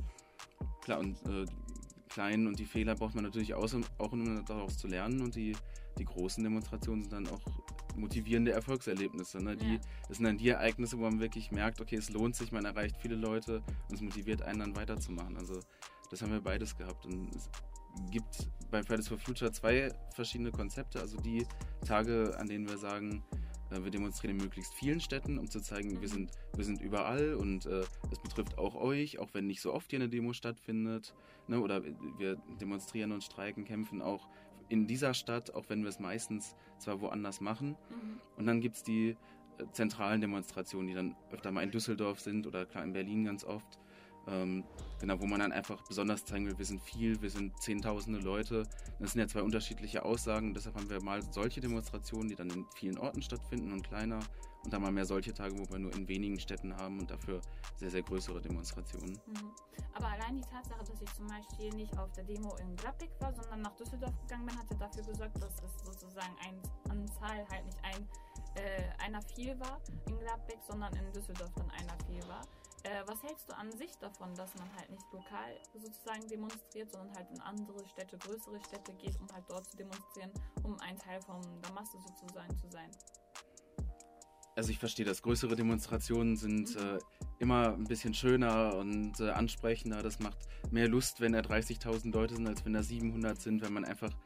Klar, 0.83 1.01
und 1.01 1.17
äh, 1.27 1.45
kleinen 2.17 2.47
und 2.47 2.59
die 2.59 2.65
Fehler 2.65 2.95
braucht 2.95 3.15
man 3.15 3.25
natürlich 3.25 3.53
auch, 3.53 3.69
auch 3.99 4.13
um 4.13 4.43
daraus 4.47 4.79
zu 4.79 4.89
lernen 4.89 5.21
und 5.21 5.35
die, 5.35 5.55
die 5.99 6.07
großen 6.07 6.43
Demonstrationen 6.43 7.03
sind 7.03 7.13
dann 7.13 7.29
auch 7.29 7.43
motivierende 7.95 8.53
Erfolgserlebnisse. 8.53 9.39
Ne? 9.45 9.55
Die, 9.55 9.75
ja. 9.75 9.81
Das 10.09 10.17
sind 10.17 10.25
dann 10.25 10.39
die 10.39 10.49
Ereignisse, 10.49 10.97
wo 10.97 11.03
man 11.03 11.21
wirklich 11.21 11.51
merkt, 11.51 11.79
okay, 11.79 11.97
es 11.97 12.09
lohnt 12.09 12.35
sich, 12.35 12.53
man 12.53 12.65
erreicht 12.65 12.97
viele 13.03 13.17
Leute 13.17 13.63
und 13.91 13.97
es 13.97 14.01
motiviert 14.01 14.41
einen 14.41 14.61
dann 14.61 14.77
weiterzumachen. 14.77 15.37
Also 15.37 15.61
das 16.11 16.23
haben 16.23 16.33
wir 16.33 16.41
beides 16.41 16.75
gehabt. 16.75 17.05
Und 17.05 17.35
es 17.35 17.51
gibt 18.11 18.49
bei 18.71 18.83
Fridays 18.83 19.09
for 19.09 19.19
Future 19.19 19.53
zwei 19.53 19.93
verschiedene 20.15 20.53
Konzepte. 20.53 20.99
Also 21.01 21.19
die 21.19 21.47
Tage, 21.87 22.35
an 22.39 22.47
denen 22.47 22.67
wir 22.67 22.79
sagen, 22.79 23.23
wir 23.71 23.91
demonstrieren 23.91 24.37
in 24.37 24.43
möglichst 24.43 24.75
vielen 24.75 25.01
Städten, 25.01 25.39
um 25.39 25.51
zu 25.51 25.61
zeigen, 25.61 26.01
wir 26.01 26.09
sind, 26.09 26.31
wir 26.55 26.65
sind 26.65 26.81
überall 26.81 27.35
und 27.35 27.67
äh, 27.67 27.85
es 28.11 28.19
betrifft 28.21 28.59
auch 28.59 28.75
euch, 28.75 29.19
auch 29.19 29.31
wenn 29.33 29.47
nicht 29.47 29.61
so 29.61 29.73
oft 29.73 29.91
hier 29.91 29.99
eine 29.99 30.09
Demo 30.09 30.33
stattfindet. 30.33 31.15
Ne? 31.49 31.61
Oder 31.61 31.83
wir 32.19 32.37
demonstrieren 32.61 33.13
und 33.13 33.25
streiken, 33.25 33.65
kämpfen 33.65 34.03
auch 34.03 34.29
in 34.69 34.87
dieser 34.87 35.15
Stadt, 35.15 35.55
auch 35.55 35.65
wenn 35.69 35.83
wir 35.83 35.89
es 35.89 35.99
meistens 35.99 36.57
zwar 36.79 37.01
woanders 37.01 37.41
machen. 37.41 37.71
Mhm. 37.91 38.21
Und 38.37 38.47
dann 38.47 38.61
gibt 38.61 38.77
es 38.77 38.83
die 38.83 39.11
äh, 39.59 39.65
zentralen 39.73 40.21
Demonstrationen, 40.21 40.89
die 40.89 40.95
dann 40.95 41.17
öfter 41.31 41.51
mal 41.53 41.63
in 41.63 41.71
Düsseldorf 41.71 42.21
sind 42.21 42.47
oder 42.47 42.67
klar 42.67 42.85
in 42.85 42.93
Berlin 42.93 43.25
ganz 43.25 43.45
oft. 43.45 43.79
Ähm, 44.29 44.65
genau, 45.01 45.21
wo 45.21 45.27
man 45.27 45.41
dann 45.41 45.53
einfach 45.53 45.81
besonders 45.87 46.25
zeigen 46.25 46.47
will, 46.47 46.59
wir 46.59 46.65
sind 46.65 46.81
viel, 46.83 47.21
wir 47.23 47.31
sind 47.31 47.61
zehntausende 47.61 48.19
Leute. 48.19 48.65
Das 48.99 49.13
sind 49.13 49.21
ja 49.21 49.29
zwei 49.29 49.43
unterschiedliche 49.43 50.05
Aussagen. 50.05 50.53
Deshalb 50.53 50.77
haben 50.77 50.91
wir 50.91 51.03
mal 51.03 51.23
solche 51.23 51.61
Demonstrationen, 51.61 52.29
die 52.29 52.35
dann 52.35 52.51
in 52.51 52.67
vielen 52.75 52.99
Orten 52.99 53.23
stattfinden 53.23 53.73
und 53.73 53.87
kleiner. 53.87 54.19
Und 54.65 54.73
dann 54.73 54.83
mal 54.83 54.91
mehr 54.91 55.05
solche 55.05 55.33
Tage, 55.33 55.57
wo 55.57 55.71
wir 55.71 55.79
nur 55.79 55.95
in 55.95 56.09
wenigen 56.09 56.41
Städten 56.41 56.77
haben 56.77 56.99
und 56.99 57.09
dafür 57.09 57.41
sehr, 57.77 57.89
sehr 57.89 58.03
größere 58.03 58.41
Demonstrationen. 58.41 59.13
Mhm. 59.13 59.53
Aber 59.95 60.09
allein 60.09 60.37
die 60.37 60.43
Tatsache, 60.43 60.83
dass 60.85 61.01
ich 61.01 61.15
zum 61.15 61.29
Beispiel 61.29 61.71
nicht 61.75 61.97
auf 61.97 62.11
der 62.13 62.25
Demo 62.25 62.57
in 62.57 62.75
Gladbeck 62.75 63.11
war, 63.21 63.33
sondern 63.33 63.63
nach 63.63 63.77
Düsseldorf 63.77 64.13
gegangen 64.23 64.47
bin, 64.47 64.59
hat 64.59 64.69
ja 64.69 64.77
dafür 64.77 65.05
gesorgt, 65.05 65.41
dass 65.41 65.63
es 65.63 65.85
sozusagen 65.85 66.35
ein, 66.45 66.61
an 66.91 67.07
Zahl 67.07 67.47
halt 67.49 67.65
nicht 67.65 67.79
ein, 67.85 68.09
äh, 68.57 69.05
einer 69.05 69.23
viel 69.23 69.59
war 69.61 69.81
in 70.09 70.19
Gladbeck, 70.19 70.59
sondern 70.69 70.93
in 70.97 71.13
Düsseldorf 71.13 71.53
dann 71.55 71.71
einer 71.71 71.97
viel 72.07 72.29
war. 72.29 72.43
Äh, 72.87 73.03
was 73.07 73.21
hältst 73.25 73.49
du 73.49 73.57
an 73.57 73.73
sich 73.73 73.91
davon, 73.99 74.33
dass 74.37 74.55
man 74.55 74.69
halt 74.77 74.89
nicht 74.91 75.05
lokal 75.13 75.57
sozusagen 75.75 76.29
demonstriert, 76.29 76.93
sondern 76.93 77.17
halt 77.17 77.29
in 77.33 77.41
andere 77.41 77.85
Städte, 77.89 78.17
größere 78.17 78.61
Städte 78.61 78.93
geht, 78.95 79.19
um 79.19 79.27
halt 79.33 79.45
dort 79.49 79.67
zu 79.69 79.77
demonstrieren, 79.77 80.31
um 80.63 80.79
ein 80.79 80.97
Teil 80.97 81.21
von 81.23 81.41
der 81.63 81.73
Masse 81.73 81.99
sozusagen 81.99 82.57
zu 82.57 82.71
sein? 82.71 82.89
Also 84.55 84.71
ich 84.71 84.79
verstehe 84.79 85.05
das. 85.05 85.21
Größere 85.21 85.57
Demonstrationen 85.57 86.37
sind 86.37 86.77
mhm. 86.77 86.97
äh, 86.97 86.99
immer 87.41 87.73
ein 87.73 87.85
bisschen 87.85 88.15
schöner 88.15 88.77
und 88.77 89.19
äh, 89.19 89.31
ansprechender. 89.31 90.05
Das 90.05 90.21
macht 90.21 90.39
mehr 90.71 90.87
Lust, 90.87 91.21
wenn 91.21 91.33
da 91.33 91.41
30.000 91.41 92.13
Leute 92.13 92.37
sind, 92.37 92.47
als 92.47 92.65
wenn 92.65 92.73
da 92.73 92.85
700 92.85 93.41
sind, 93.41 93.63
wenn 93.63 93.73
man 93.73 93.85
einfach 93.85 94.17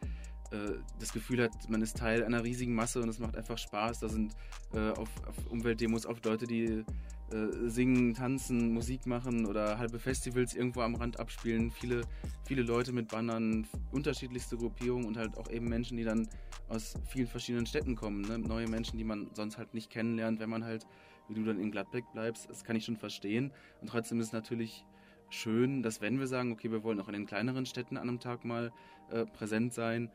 äh, 0.51 0.79
das 0.99 1.13
Gefühl 1.13 1.43
hat, 1.43 1.69
man 1.69 1.83
ist 1.83 1.97
Teil 1.97 2.25
einer 2.25 2.43
riesigen 2.43 2.75
Masse 2.75 3.01
und 3.01 3.09
es 3.09 3.19
macht 3.19 3.37
einfach 3.37 3.59
Spaß. 3.59 4.01
Da 4.01 4.09
sind 4.09 4.35
äh, 4.75 4.91
auf, 4.91 5.09
auf 5.27 5.47
Umweltdemos 5.51 6.07
oft 6.07 6.25
Leute, 6.25 6.47
die 6.47 6.85
äh, 7.33 7.69
singen, 7.69 8.15
tanzen, 8.15 8.73
Musik 8.73 9.07
machen 9.07 9.47
oder 9.47 9.79
halbe 9.79 10.01
Festivals 10.01 10.55
irgendwo 10.55 10.81
am 10.81 10.97
Rand 10.97 11.21
abspielen. 11.21 11.71
Viele, 11.71 12.03
viele 12.45 12.63
Leute 12.63 12.93
mit 12.93 13.09
Bannern, 13.09 13.69
unterschiedlichste 13.93 14.57
Gruppierungen 14.57 15.07
und 15.07 15.17
halt 15.17 15.39
auch 15.39 15.49
eben 15.51 15.69
Menschen, 15.69 15.97
die 15.97 16.05
dann 16.05 16.29
aus 16.69 16.95
vielen 17.07 17.29
verschiedenen 17.29 17.67
Städten 17.67 17.95
kommen. 17.95 18.23
Ne? 18.23 18.39
Neue 18.39 18.69
Menschen, 18.69 18.99
die 18.99 19.05
man 19.05 19.31
sonst 19.35 19.59
halt 19.59 19.75
nicht 19.75 19.91
kennenlernt, 19.91 20.41
wenn 20.41 20.51
man 20.51 20.65
halt, 20.65 20.87
wie 21.29 21.35
du 21.35 21.45
dann 21.45 21.61
in 21.61 21.71
Gladbeck 21.71 22.05
bleibst. 22.13 22.51
Das 22.51 22.65
kann 22.65 22.75
ich 22.75 22.85
schon 22.85 22.97
verstehen. 22.97 23.53
Und 23.81 23.91
trotzdem 23.91 24.19
ist 24.19 24.29
es 24.29 24.33
natürlich 24.33 24.85
schön, 25.29 25.83
dass 25.83 26.01
wenn 26.01 26.19
wir 26.19 26.27
sagen, 26.27 26.51
okay, 26.53 26.71
wir 26.71 26.83
wollen 26.83 27.01
auch 27.01 27.07
in 27.07 27.15
den 27.15 27.27
kleineren 27.27 27.67
Städten 27.67 27.97
an 27.97 28.09
einem 28.09 28.19
Tag 28.19 28.45
mal 28.45 28.73
äh, 29.11 29.25
präsent 29.25 29.73
sein, 29.73 30.11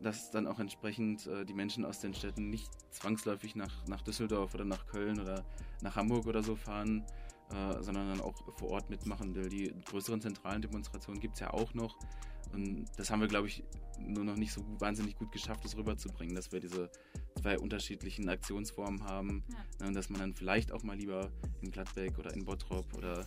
dass 0.00 0.30
dann 0.30 0.46
auch 0.46 0.58
entsprechend 0.58 1.26
äh, 1.26 1.44
die 1.44 1.54
Menschen 1.54 1.84
aus 1.84 2.00
den 2.00 2.14
Städten 2.14 2.50
nicht 2.50 2.70
zwangsläufig 2.90 3.54
nach, 3.54 3.86
nach 3.86 4.02
Düsseldorf 4.02 4.54
oder 4.54 4.64
nach 4.64 4.86
Köln 4.86 5.20
oder 5.20 5.44
nach 5.82 5.96
Hamburg 5.96 6.26
oder 6.26 6.42
so 6.42 6.56
fahren, 6.56 7.04
äh, 7.50 7.82
sondern 7.82 8.08
dann 8.08 8.20
auch 8.20 8.34
vor 8.58 8.70
Ort 8.70 8.90
mitmachen 8.90 9.34
will. 9.34 9.48
Die 9.48 9.72
größeren 9.86 10.20
zentralen 10.20 10.62
Demonstrationen 10.62 11.20
gibt 11.20 11.34
es 11.34 11.40
ja 11.40 11.50
auch 11.52 11.74
noch. 11.74 11.98
Und 12.52 12.86
das 12.96 13.10
haben 13.10 13.20
wir, 13.20 13.28
glaube 13.28 13.48
ich, 13.48 13.64
nur 13.98 14.24
noch 14.24 14.36
nicht 14.36 14.52
so 14.52 14.64
wahnsinnig 14.78 15.16
gut 15.16 15.32
geschafft, 15.32 15.64
das 15.64 15.76
rüberzubringen, 15.76 16.34
dass 16.34 16.52
wir 16.52 16.60
diese 16.60 16.90
zwei 17.40 17.58
unterschiedlichen 17.58 18.28
Aktionsformen 18.28 19.04
haben. 19.04 19.44
Ja. 19.80 19.86
Und 19.86 19.94
dass 19.94 20.08
man 20.08 20.20
dann 20.20 20.34
vielleicht 20.34 20.72
auch 20.72 20.82
mal 20.82 20.96
lieber 20.96 21.30
in 21.62 21.70
Gladbeck 21.70 22.18
oder 22.18 22.32
in 22.34 22.44
Bottrop 22.44 22.94
oder 22.94 23.26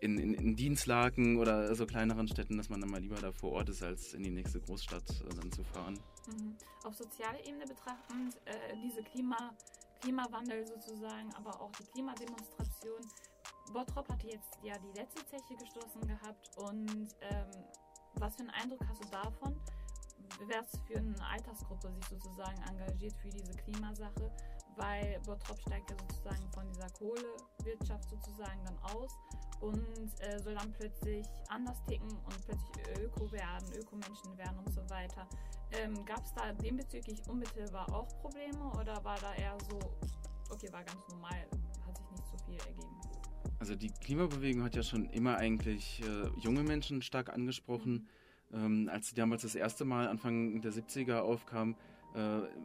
in, 0.00 0.18
in, 0.18 0.34
in 0.34 0.56
Dienstlaken 0.56 1.38
oder 1.38 1.74
so 1.74 1.86
kleineren 1.86 2.26
Städten, 2.28 2.56
dass 2.56 2.68
man 2.68 2.80
dann 2.80 2.90
mal 2.90 3.00
lieber 3.00 3.16
da 3.16 3.32
vor 3.32 3.52
Ort 3.52 3.68
ist, 3.68 3.82
als 3.82 4.14
in 4.14 4.22
die 4.22 4.30
nächste 4.30 4.60
Großstadt 4.60 5.08
äh, 5.08 5.34
dann 5.34 5.52
zu 5.52 5.62
fahren. 5.64 5.98
Mhm. 6.26 6.56
Auf 6.84 6.94
sozialer 6.94 7.40
Ebene 7.46 7.66
betrachtend, 7.66 8.36
äh, 8.46 8.76
diese 8.82 9.02
Klima, 9.02 9.54
Klimawandel 10.00 10.66
sozusagen, 10.66 11.32
aber 11.34 11.60
auch 11.60 11.72
die 11.72 11.84
Klimademonstration. 11.92 13.00
Bottrop 13.72 14.08
hatte 14.08 14.26
jetzt 14.26 14.58
ja 14.62 14.74
die 14.78 14.98
letzte 14.98 15.24
Zeche 15.26 15.56
geschlossen 15.58 16.06
gehabt 16.06 16.50
und 16.56 17.08
ähm, 17.20 17.64
was 18.14 18.34
für 18.34 18.40
einen 18.40 18.50
Eindruck 18.50 18.80
hast 18.88 19.04
du 19.04 19.08
davon? 19.10 19.54
Wer 20.46 20.62
es 20.62 20.78
für 20.86 20.98
eine 20.98 21.14
Altersgruppe 21.24 21.92
sich 21.92 22.04
sozusagen 22.06 22.60
engagiert 22.68 23.14
für 23.22 23.28
diese 23.28 23.52
Klimasache? 23.52 24.32
Weil 24.76 25.20
Bottrop 25.26 25.60
steigt 25.60 25.90
ja 25.90 25.96
sozusagen 25.96 26.50
von 26.52 26.66
dieser 26.68 26.88
Kohlewirtschaft 26.90 28.08
sozusagen 28.08 28.64
dann 28.64 28.78
aus 28.94 29.10
und 29.60 29.84
äh, 30.20 30.38
soll 30.38 30.54
dann 30.54 30.72
plötzlich 30.72 31.26
anders 31.48 31.82
ticken 31.86 32.08
und 32.10 32.46
plötzlich 32.46 32.98
Öko 32.98 33.30
werden, 33.32 33.72
Ökomenschen 33.74 34.36
werden 34.38 34.58
und 34.58 34.72
so 34.72 34.88
weiter. 34.88 35.28
Ähm, 35.72 36.04
Gab 36.04 36.24
es 36.24 36.32
da 36.34 36.52
dem 36.52 36.76
bezüglich 36.76 37.20
unmittelbar 37.28 37.92
auch 37.92 38.08
Probleme 38.20 38.72
oder 38.78 39.02
war 39.04 39.18
da 39.20 39.34
eher 39.34 39.56
so, 39.68 39.78
okay, 40.50 40.72
war 40.72 40.82
ganz 40.82 41.00
normal, 41.10 41.46
hat 41.86 41.96
sich 41.96 42.10
nicht 42.10 42.26
so 42.26 42.38
viel 42.46 42.58
ergeben? 42.58 43.00
Also 43.58 43.74
die 43.74 43.90
Klimabewegung 43.90 44.64
hat 44.64 44.74
ja 44.74 44.82
schon 44.82 45.04
immer 45.10 45.36
eigentlich 45.36 46.02
äh, 46.02 46.28
junge 46.38 46.62
Menschen 46.62 47.02
stark 47.02 47.30
angesprochen. 47.30 47.92
Mhm. 47.92 48.08
Ähm, 48.52 48.90
als 48.90 49.08
sie 49.08 49.14
damals 49.14 49.42
das 49.42 49.54
erste 49.54 49.84
Mal 49.84 50.08
Anfang 50.08 50.60
der 50.60 50.72
70er 50.72 51.18
aufkam, 51.18 51.76
äh, 52.14 52.18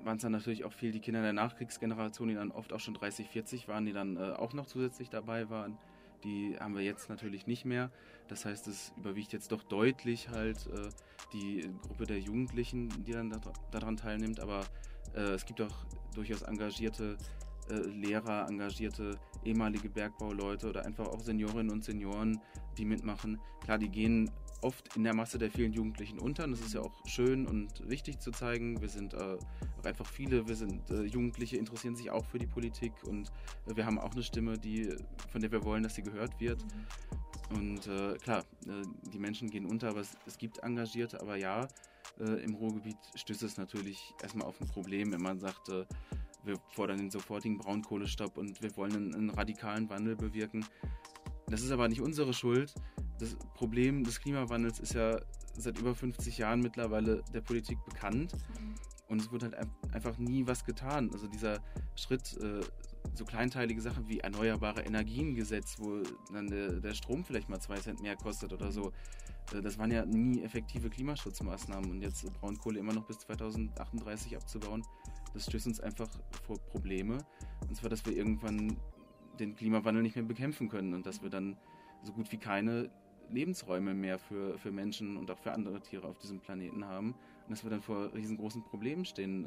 waren 0.05 0.17
es 0.17 0.23
dann 0.23 0.31
natürlich 0.31 0.65
auch 0.65 0.73
viel 0.73 0.91
die 0.91 0.99
Kinder 0.99 1.21
der 1.21 1.33
Nachkriegsgeneration, 1.33 2.27
die 2.27 2.35
dann 2.35 2.51
oft 2.51 2.73
auch 2.73 2.79
schon 2.79 2.93
30, 2.93 3.29
40 3.29 3.67
waren, 3.67 3.85
die 3.85 3.93
dann 3.93 4.17
äh, 4.17 4.31
auch 4.31 4.53
noch 4.53 4.65
zusätzlich 4.65 5.09
dabei 5.09 5.49
waren. 5.49 5.77
Die 6.23 6.55
haben 6.59 6.75
wir 6.75 6.83
jetzt 6.83 7.09
natürlich 7.09 7.45
nicht 7.45 7.65
mehr. 7.65 7.91
Das 8.27 8.45
heißt, 8.45 8.67
es 8.67 8.93
überwiegt 8.97 9.33
jetzt 9.33 9.51
doch 9.51 9.61
deutlich 9.63 10.29
halt 10.29 10.67
äh, 10.67 10.89
die 11.33 11.69
Gruppe 11.83 12.05
der 12.05 12.19
Jugendlichen, 12.19 12.89
die 13.03 13.11
dann 13.11 13.39
daran 13.71 13.97
teilnimmt. 13.97 14.39
Aber 14.39 14.61
äh, 15.15 15.19
es 15.19 15.45
gibt 15.45 15.61
auch 15.61 15.85
durchaus 16.15 16.41
engagierte 16.41 17.17
äh, 17.69 17.75
Lehrer, 17.75 18.47
engagierte 18.49 19.19
ehemalige 19.43 19.89
Bergbauleute 19.89 20.69
oder 20.69 20.85
einfach 20.85 21.07
auch 21.07 21.19
Seniorinnen 21.19 21.71
und 21.71 21.83
Senioren, 21.83 22.39
die 22.77 22.85
mitmachen. 22.85 23.39
Klar, 23.63 23.77
die 23.77 23.89
gehen 23.89 24.31
oft 24.65 24.95
in 24.97 25.03
der 25.03 25.13
Masse 25.13 25.37
der 25.37 25.51
vielen 25.51 25.71
Jugendlichen 25.71 26.17
unter. 26.17 26.43
Und 26.43 26.51
das 26.51 26.61
ist 26.61 26.73
ja 26.73 26.81
auch 26.81 27.05
schön 27.05 27.45
und 27.45 27.87
wichtig 27.87 28.19
zu 28.19 28.31
zeigen. 28.31 28.81
Wir 28.81 28.89
sind 28.89 29.13
äh, 29.13 29.37
einfach 29.83 30.07
viele, 30.07 30.47
wir 30.47 30.55
sind 30.55 30.89
äh, 30.89 31.03
Jugendliche, 31.03 31.57
interessieren 31.57 31.95
sich 31.95 32.09
auch 32.09 32.25
für 32.25 32.39
die 32.39 32.47
Politik 32.47 32.91
und 33.03 33.31
äh, 33.67 33.75
wir 33.75 33.85
haben 33.85 33.99
auch 33.99 34.13
eine 34.13 34.23
Stimme, 34.23 34.57
die, 34.57 34.89
von 35.29 35.41
der 35.41 35.51
wir 35.51 35.63
wollen, 35.63 35.83
dass 35.83 35.95
sie 35.95 36.01
gehört 36.01 36.39
wird. 36.39 36.63
Mhm. 36.63 37.57
Und 37.57 37.87
äh, 37.87 38.15
klar, 38.17 38.43
äh, 38.65 38.81
die 39.13 39.19
Menschen 39.19 39.51
gehen 39.51 39.67
unter, 39.67 39.89
aber 39.89 39.99
es, 39.99 40.17
es 40.25 40.37
gibt 40.37 40.57
Engagierte, 40.63 41.21
aber 41.21 41.35
ja, 41.35 41.67
äh, 42.19 42.43
im 42.43 42.55
Ruhrgebiet 42.55 42.97
stößt 43.13 43.43
es 43.43 43.57
natürlich 43.57 44.15
erstmal 44.23 44.47
auf 44.47 44.59
ein 44.59 44.67
Problem, 44.67 45.11
wenn 45.11 45.21
man 45.21 45.39
sagt, 45.39 45.69
wir 46.43 46.59
fordern 46.73 46.97
den 46.97 47.11
sofortigen 47.11 47.57
Braunkohlestopp 47.57 48.37
und 48.37 48.61
wir 48.61 48.75
wollen 48.77 48.95
einen, 48.95 49.15
einen 49.15 49.29
radikalen 49.29 49.89
Wandel 49.89 50.15
bewirken. 50.15 50.65
Das 51.47 51.61
ist 51.61 51.71
aber 51.71 51.87
nicht 51.87 52.01
unsere 52.01 52.33
Schuld 52.33 52.73
das 53.19 53.35
Problem 53.53 54.03
des 54.03 54.19
Klimawandels 54.19 54.79
ist 54.79 54.93
ja 54.93 55.19
seit 55.57 55.79
über 55.79 55.95
50 55.95 56.37
Jahren 56.37 56.59
mittlerweile 56.59 57.23
der 57.33 57.41
Politik 57.41 57.77
bekannt. 57.85 58.33
Mhm. 58.33 58.75
Und 59.07 59.21
es 59.21 59.31
wird 59.31 59.43
halt 59.43 59.55
einfach 59.93 60.17
nie 60.17 60.47
was 60.47 60.65
getan. 60.65 61.11
Also 61.13 61.27
dieser 61.27 61.59
Schritt, 61.95 62.37
äh, 62.41 62.61
so 63.13 63.23
kleinteilige 63.23 63.79
Sachen 63.79 64.07
wie 64.07 64.19
Erneuerbare 64.19 64.81
Energiengesetz, 64.81 65.75
wo 65.79 66.01
dann 66.33 66.47
der, 66.47 66.79
der 66.79 66.93
Strom 66.95 67.23
vielleicht 67.23 67.47
mal 67.47 67.59
zwei 67.59 67.75
Cent 67.75 68.01
mehr 68.01 68.15
kostet 68.15 68.51
oder 68.51 68.71
so, 68.71 68.91
äh, 69.53 69.61
das 69.61 69.77
waren 69.77 69.91
ja 69.91 70.05
nie 70.05 70.41
effektive 70.41 70.89
Klimaschutzmaßnahmen. 70.89 71.91
Und 71.91 72.01
jetzt 72.01 72.25
Braunkohle 72.33 72.79
immer 72.79 72.93
noch 72.93 73.05
bis 73.05 73.19
2038 73.19 74.35
abzubauen, 74.35 74.83
das 75.33 75.45
stößt 75.45 75.67
uns 75.67 75.79
einfach 75.79 76.09
vor 76.45 76.57
Probleme. 76.57 77.19
Und 77.67 77.75
zwar, 77.75 77.89
dass 77.89 78.05
wir 78.05 78.15
irgendwann 78.15 78.75
den 79.39 79.55
Klimawandel 79.55 80.01
nicht 80.01 80.15
mehr 80.15 80.25
bekämpfen 80.25 80.69
können 80.69 80.93
und 80.93 81.05
dass 81.05 81.21
wir 81.21 81.29
dann 81.29 81.57
so 82.01 82.13
gut 82.13 82.31
wie 82.31 82.37
keine 82.37 82.89
Lebensräume 83.29 83.93
mehr 83.93 84.19
für, 84.19 84.57
für 84.57 84.71
Menschen 84.71 85.17
und 85.17 85.29
auch 85.31 85.39
für 85.39 85.51
andere 85.51 85.79
Tiere 85.81 86.07
auf 86.07 86.17
diesem 86.19 86.39
Planeten 86.39 86.85
haben 86.85 87.15
und 87.47 87.51
dass 87.51 87.63
wir 87.63 87.69
dann 87.69 87.81
vor 87.81 88.13
riesengroßen 88.13 88.63
Problemen 88.63 89.05
stehen. 89.05 89.45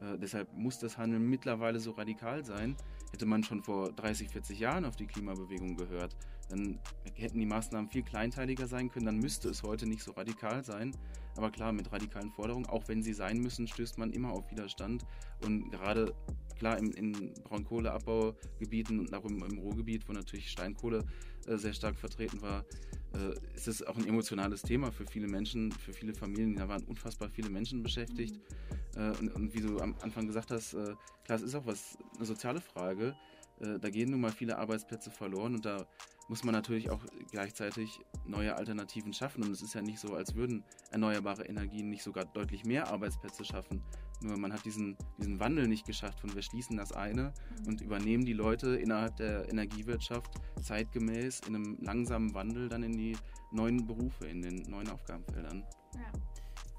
Äh, 0.00 0.18
deshalb 0.18 0.52
muss 0.56 0.78
das 0.78 0.98
Handeln 0.98 1.28
mittlerweile 1.28 1.80
so 1.80 1.92
radikal 1.92 2.44
sein. 2.44 2.76
Hätte 3.12 3.26
man 3.26 3.42
schon 3.42 3.62
vor 3.62 3.92
30, 3.92 4.28
40 4.28 4.58
Jahren 4.58 4.84
auf 4.84 4.96
die 4.96 5.06
Klimabewegung 5.06 5.76
gehört, 5.76 6.16
dann 6.48 6.80
hätten 7.14 7.38
die 7.38 7.46
Maßnahmen 7.46 7.90
viel 7.90 8.02
kleinteiliger 8.02 8.66
sein 8.66 8.90
können, 8.90 9.06
dann 9.06 9.18
müsste 9.18 9.48
es 9.48 9.62
heute 9.62 9.86
nicht 9.86 10.02
so 10.02 10.12
radikal 10.12 10.64
sein. 10.64 10.96
Aber 11.36 11.50
klar, 11.50 11.72
mit 11.72 11.92
radikalen 11.92 12.30
Forderungen, 12.30 12.66
auch 12.66 12.88
wenn 12.88 13.02
sie 13.02 13.12
sein 13.12 13.38
müssen, 13.38 13.66
stößt 13.66 13.98
man 13.98 14.10
immer 14.10 14.32
auf 14.32 14.50
Widerstand. 14.50 15.06
Und 15.44 15.70
gerade 15.70 16.14
klar 16.58 16.78
in, 16.78 16.90
in 16.92 17.34
Braunkohleabbaugebieten 17.44 18.98
und 18.98 19.14
auch 19.14 19.24
im, 19.24 19.42
im 19.42 19.58
Ruhrgebiet, 19.58 20.08
wo 20.08 20.12
natürlich 20.12 20.50
Steinkohle 20.50 21.04
äh, 21.46 21.56
sehr 21.56 21.72
stark 21.72 21.96
vertreten 21.96 22.42
war, 22.42 22.64
äh, 23.14 23.34
ist 23.54 23.68
es 23.68 23.82
auch 23.86 23.96
ein 23.96 24.06
emotionales 24.06 24.62
Thema 24.62 24.92
für 24.92 25.06
viele 25.06 25.28
Menschen, 25.28 25.72
für 25.72 25.92
viele 25.92 26.14
Familien. 26.14 26.56
Da 26.56 26.68
waren 26.68 26.84
unfassbar 26.84 27.28
viele 27.28 27.50
Menschen 27.50 27.82
beschäftigt. 27.82 28.36
Mhm. 28.96 29.02
Äh, 29.02 29.10
und, 29.18 29.34
und, 29.34 29.54
wie 29.54 29.60
du 29.60 29.78
am 29.80 29.94
Anfang 30.02 30.26
gesagt 30.26 30.50
hast, 30.50 30.74
äh, 30.74 30.94
klar, 31.24 31.36
es 31.36 31.42
ist 31.42 31.54
auch 31.54 31.66
was, 31.66 31.98
eine 32.16 32.26
soziale 32.26 32.60
Frage. 32.60 33.16
Äh, 33.60 33.78
da 33.78 33.90
gehen 33.90 34.10
nun 34.10 34.20
mal 34.20 34.32
viele 34.32 34.58
Arbeitsplätze 34.58 35.10
verloren 35.10 35.54
und 35.54 35.64
da 35.64 35.86
muss 36.28 36.44
man 36.44 36.54
natürlich 36.54 36.90
auch 36.90 37.04
gleichzeitig 37.32 37.98
neue 38.24 38.56
Alternativen 38.56 39.12
schaffen. 39.12 39.42
Und 39.42 39.50
es 39.50 39.62
ist 39.62 39.74
ja 39.74 39.82
nicht 39.82 39.98
so, 39.98 40.14
als 40.14 40.34
würden 40.36 40.64
erneuerbare 40.90 41.44
Energien 41.44 41.90
nicht 41.90 42.04
sogar 42.04 42.24
deutlich 42.24 42.64
mehr 42.64 42.88
Arbeitsplätze 42.88 43.44
schaffen. 43.44 43.82
Nur 44.22 44.36
man 44.36 44.52
hat 44.52 44.64
diesen, 44.64 44.96
diesen 45.18 45.40
Wandel 45.40 45.66
nicht 45.66 45.86
geschafft 45.86 46.20
von 46.20 46.34
wir 46.34 46.42
schließen 46.42 46.76
das 46.76 46.92
eine 46.92 47.32
und 47.66 47.80
übernehmen 47.80 48.24
die 48.24 48.34
Leute 48.34 48.76
innerhalb 48.76 49.16
der 49.16 49.48
Energiewirtschaft 49.48 50.34
zeitgemäß 50.62 51.40
in 51.48 51.56
einem 51.56 51.78
langsamen 51.80 52.34
Wandel 52.34 52.68
dann 52.68 52.82
in 52.82 52.92
die 52.92 53.16
neuen 53.50 53.86
Berufe, 53.86 54.26
in 54.26 54.42
den 54.42 54.62
neuen 54.70 54.88
Aufgabenfeldern. 54.88 55.64
Ja. 55.94 56.12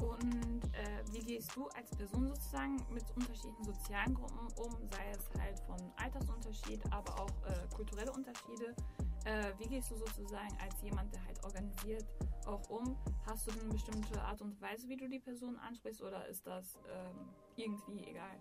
Und 0.06 0.64
äh, 0.74 1.04
wie 1.12 1.20
gehst 1.20 1.56
du 1.56 1.68
als 1.70 1.92
Person 1.92 2.28
sozusagen 2.28 2.78
mit 2.92 3.04
unterschiedlichen 3.16 3.64
sozialen 3.64 4.16
Gruppen 4.16 4.48
um, 4.58 4.72
sei 4.90 5.12
es 5.12 5.40
halt 5.40 5.60
von 5.60 5.80
Altersunterschied, 5.96 6.82
aber 6.92 7.20
auch 7.20 7.30
äh, 7.48 7.68
kulturelle 7.76 8.12
Unterschiede? 8.12 8.76
Äh, 9.26 9.52
wie 9.60 9.68
gehst 9.68 9.92
du 9.92 9.96
sozusagen 9.96 10.58
als 10.64 10.82
jemand, 10.82 11.14
der 11.14 11.24
halt 11.26 11.44
organisiert, 11.44 12.06
auch 12.46 12.68
um? 12.70 12.98
Hast 13.28 13.48
du 13.48 13.52
eine 13.52 13.72
bestimmte 13.72 14.20
Art 14.22 14.42
und 14.42 14.60
Weise, 14.62 14.90
wie 14.90 14.98
du 14.98 15.08
die 15.08 15.20
Person 15.20 15.58
ansprichst 15.58 16.02
oder 16.02 16.28
ist 16.28 16.46
das 16.48 16.80
ähm, 16.92 17.30
irgendwie 17.56 18.04
egal? 18.08 18.38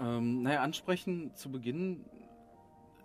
Ähm, 0.00 0.42
naja, 0.42 0.62
ansprechen 0.62 1.34
zu 1.36 1.50
Beginn 1.50 2.04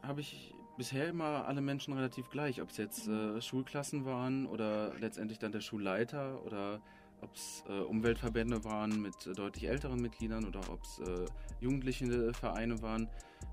habe 0.02 0.22
ich 0.22 0.56
bisher 0.78 1.08
immer 1.10 1.46
alle 1.46 1.62
Menschen 1.62 1.94
relativ 1.94 2.30
gleich, 2.30 2.62
ob 2.62 2.70
es 2.72 2.78
jetzt 2.78 3.08
äh, 3.08 3.39
Schulklassen 3.41 4.06
waren 4.06 4.48
oder 4.48 4.98
letztendlich 4.98 5.38
dann 5.38 5.52
der 5.52 5.62
Schulleiter 5.62 6.44
oder 6.44 6.82
ob 7.22 7.36
es 7.36 7.63
äh, 7.70 7.80
Umweltverbände 7.82 8.63
waren 8.63 9.02
mit 9.02 9.28
äh, 9.28 9.34
deutlich 9.34 9.70
älteren 9.70 10.02
Mitgliedern 10.02 10.46
oder 10.46 10.62
ob 10.72 10.82
es 10.84 11.00
äh, 11.00 11.26
jugendliche 11.60 12.34
Vereine 12.34 12.82
waren. 12.82 13.08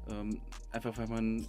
Ähm, 0.09 0.41
einfach 0.73 0.97
weil 0.97 1.09
man 1.09 1.47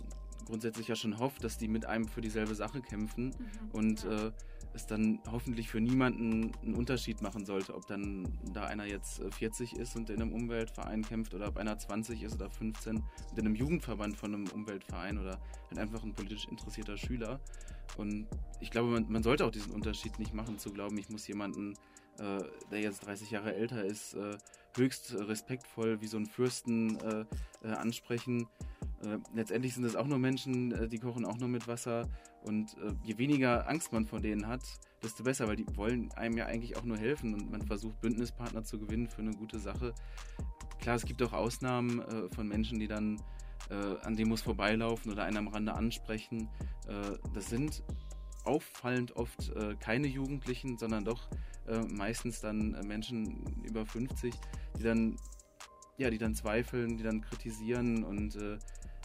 grundsätzlich 0.50 0.88
ja 0.88 0.96
schon 0.96 1.20
hofft, 1.20 1.44
dass 1.44 1.58
die 1.58 1.68
mit 1.68 1.86
einem 1.86 2.08
für 2.08 2.22
dieselbe 2.22 2.56
Sache 2.56 2.82
kämpfen 2.82 3.28
mhm. 3.28 3.72
und 3.72 4.06
äh, 4.06 4.32
es 4.74 4.86
dann 4.86 5.20
hoffentlich 5.32 5.70
für 5.70 5.82
niemanden 5.82 6.52
einen 6.62 6.76
Unterschied 6.76 7.22
machen 7.22 7.46
sollte, 7.46 7.74
ob 7.74 7.88
dann 7.88 8.28
da 8.54 8.66
einer 8.66 8.86
jetzt 8.86 9.22
40 9.34 9.74
äh, 9.74 9.82
ist 9.82 9.96
und 9.96 10.10
in 10.10 10.22
einem 10.22 10.34
Umweltverein 10.34 11.04
kämpft 11.04 11.34
oder 11.34 11.48
ob 11.48 11.58
einer 11.58 11.78
20 11.78 12.24
ist 12.24 12.36
oder 12.36 12.50
15 12.50 12.98
und 12.98 13.04
in 13.38 13.40
einem 13.40 13.56
Jugendverband 13.56 14.16
von 14.16 14.34
einem 14.34 14.48
Umweltverein 14.48 15.18
oder 15.18 15.40
halt 15.70 15.80
einfach 15.80 16.04
ein 16.04 16.14
politisch 16.14 16.48
interessierter 16.48 16.98
Schüler. 16.98 17.40
Und 17.98 18.28
ich 18.60 18.70
glaube, 18.70 18.90
man, 18.90 19.12
man 19.12 19.24
sollte 19.24 19.46
auch 19.46 19.52
diesen 19.52 19.72
Unterschied 19.72 20.20
nicht 20.20 20.34
machen, 20.34 20.60
zu 20.60 20.72
glauben, 20.72 20.98
ich 20.98 21.10
muss 21.10 21.28
jemanden 21.28 21.74
äh, 22.20 22.44
der 22.72 22.82
jetzt 22.82 23.06
30 23.06 23.32
Jahre 23.32 23.56
älter 23.56 23.86
ist, 23.86 24.14
äh, 24.14 24.38
höchst 24.76 25.16
respektvoll 25.16 26.02
wie 26.02 26.08
so 26.08 26.18
ein 26.18 26.26
Fürsten 26.26 26.98
äh, 29.04 29.18
letztendlich 29.34 29.74
sind 29.74 29.84
es 29.84 29.96
auch 29.96 30.08
nur 30.08 30.18
Menschen, 30.18 30.90
die 30.90 31.00
kochen 31.00 31.26
auch 31.26 31.38
nur 31.38 31.50
mit 31.50 31.68
Wasser. 31.68 32.08
Und 32.44 32.78
je 33.04 33.18
weniger 33.18 33.68
Angst 33.68 33.92
man 33.92 34.06
vor 34.06 34.22
denen 34.22 34.48
hat, 34.48 34.62
desto 35.04 35.24
besser, 35.24 35.50
weil 35.50 35.58
die 35.58 35.66
wollen 35.76 36.10
einem 36.14 36.38
ja 36.38 36.46
eigentlich 36.46 36.78
auch 36.78 36.86
nur 36.86 36.98
helfen 36.98 37.34
und 37.34 37.52
man 37.52 37.62
versucht 37.62 38.00
Bündnispartner 38.00 38.64
zu 38.64 38.80
gewinnen 38.80 39.08
für 39.10 39.22
eine 39.22 39.32
gute 39.32 39.60
Sache. 39.60 39.94
Klar, 40.80 40.96
es 40.96 41.06
gibt 41.06 41.22
auch 41.22 41.34
Ausnahmen 41.34 42.02
von 42.34 42.48
Menschen, 42.48 42.80
die 42.80 42.88
dann 42.88 43.22
an 43.70 44.16
Demos 44.16 44.42
vorbeilaufen 44.42 45.12
oder 45.12 45.26
einen 45.26 45.36
am 45.36 45.48
Rande 45.50 45.74
ansprechen. 45.74 46.48
das 47.34 47.50
sind 47.50 47.84
auffallend 48.46 49.18
oft 49.18 49.52
keine 49.82 50.08
Jugendlichen, 50.08 50.78
sondern 50.78 51.04
doch 51.04 51.28
äh, 51.70 51.86
meistens 51.88 52.42
dann 52.42 52.74
äh, 52.74 52.84
Menschen 52.84 53.44
über 53.64 53.86
50, 53.86 54.34
die 54.78 54.84
dann, 54.84 55.18
ja, 55.98 56.10
die 56.10 56.18
dann 56.18 56.34
zweifeln, 56.34 56.98
die 56.98 57.04
dann 57.04 57.22
kritisieren 57.22 58.04
und 58.04 58.36
äh, 58.38 58.58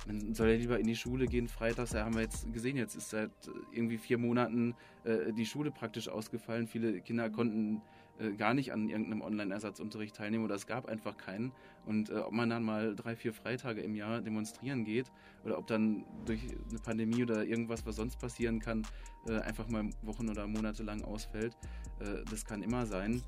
man 0.07 0.35
soll 0.35 0.49
ja 0.49 0.57
lieber 0.57 0.79
in 0.79 0.87
die 0.87 0.97
Schule 0.97 1.27
gehen. 1.27 1.49
Freitags, 1.49 1.91
da 1.91 2.05
haben 2.05 2.15
wir 2.15 2.23
jetzt 2.23 2.53
gesehen, 2.53 2.77
jetzt 2.77 2.95
ist 2.95 3.11
seit 3.11 3.31
äh, 3.47 3.51
irgendwie 3.73 3.99
vier 3.99 4.19
Monaten 4.19 4.75
äh, 5.05 5.33
die 5.33 5.47
Schule 5.47 5.71
praktisch 5.71 6.09
ausgefallen. 6.09 6.67
Viele 6.67 7.01
Kinder 7.01 7.31
konnten 7.31 7.83
äh, 8.19 8.33
gar 8.33 8.55
nicht 8.55 8.73
an 8.73 8.89
irgendeinem 8.89 9.23
Online-Ersatzunterricht 9.23 10.15
teilnehmen 10.15 10.45
oder 10.45 10.55
es 10.55 10.67
gab 10.67 10.87
einfach 10.87 11.17
keinen. 11.17 11.53
Und 11.85 12.11
äh, 12.11 12.15
ob 12.15 12.33
man 12.33 12.49
dann 12.49 12.63
mal 12.63 12.95
drei, 12.95 13.17
vier 13.17 13.33
Freitage 13.33 13.81
im 13.81 13.95
Jahr 13.95 14.21
demonstrieren 14.21 14.85
geht 14.85 15.11
oder 15.45 15.59
ob 15.59 15.67
dann 15.67 16.05
durch 16.25 16.41
eine 16.71 16.79
Pandemie 16.79 17.23
oder 17.23 17.45
irgendwas, 17.45 17.85
was 17.87 17.97
sonst 17.97 18.19
passieren 18.19 18.61
kann, 18.61 18.87
äh, 19.27 19.39
einfach 19.41 19.69
mal 19.69 19.91
Wochen 20.03 20.29
oder 20.29 20.47
Monate 20.47 20.85
lang 20.85 21.03
ausfällt, 21.03 21.57
äh, 22.01 22.25
das 22.31 22.45
kann 22.45 22.63
immer 22.63 22.87
sein. 22.87 23.21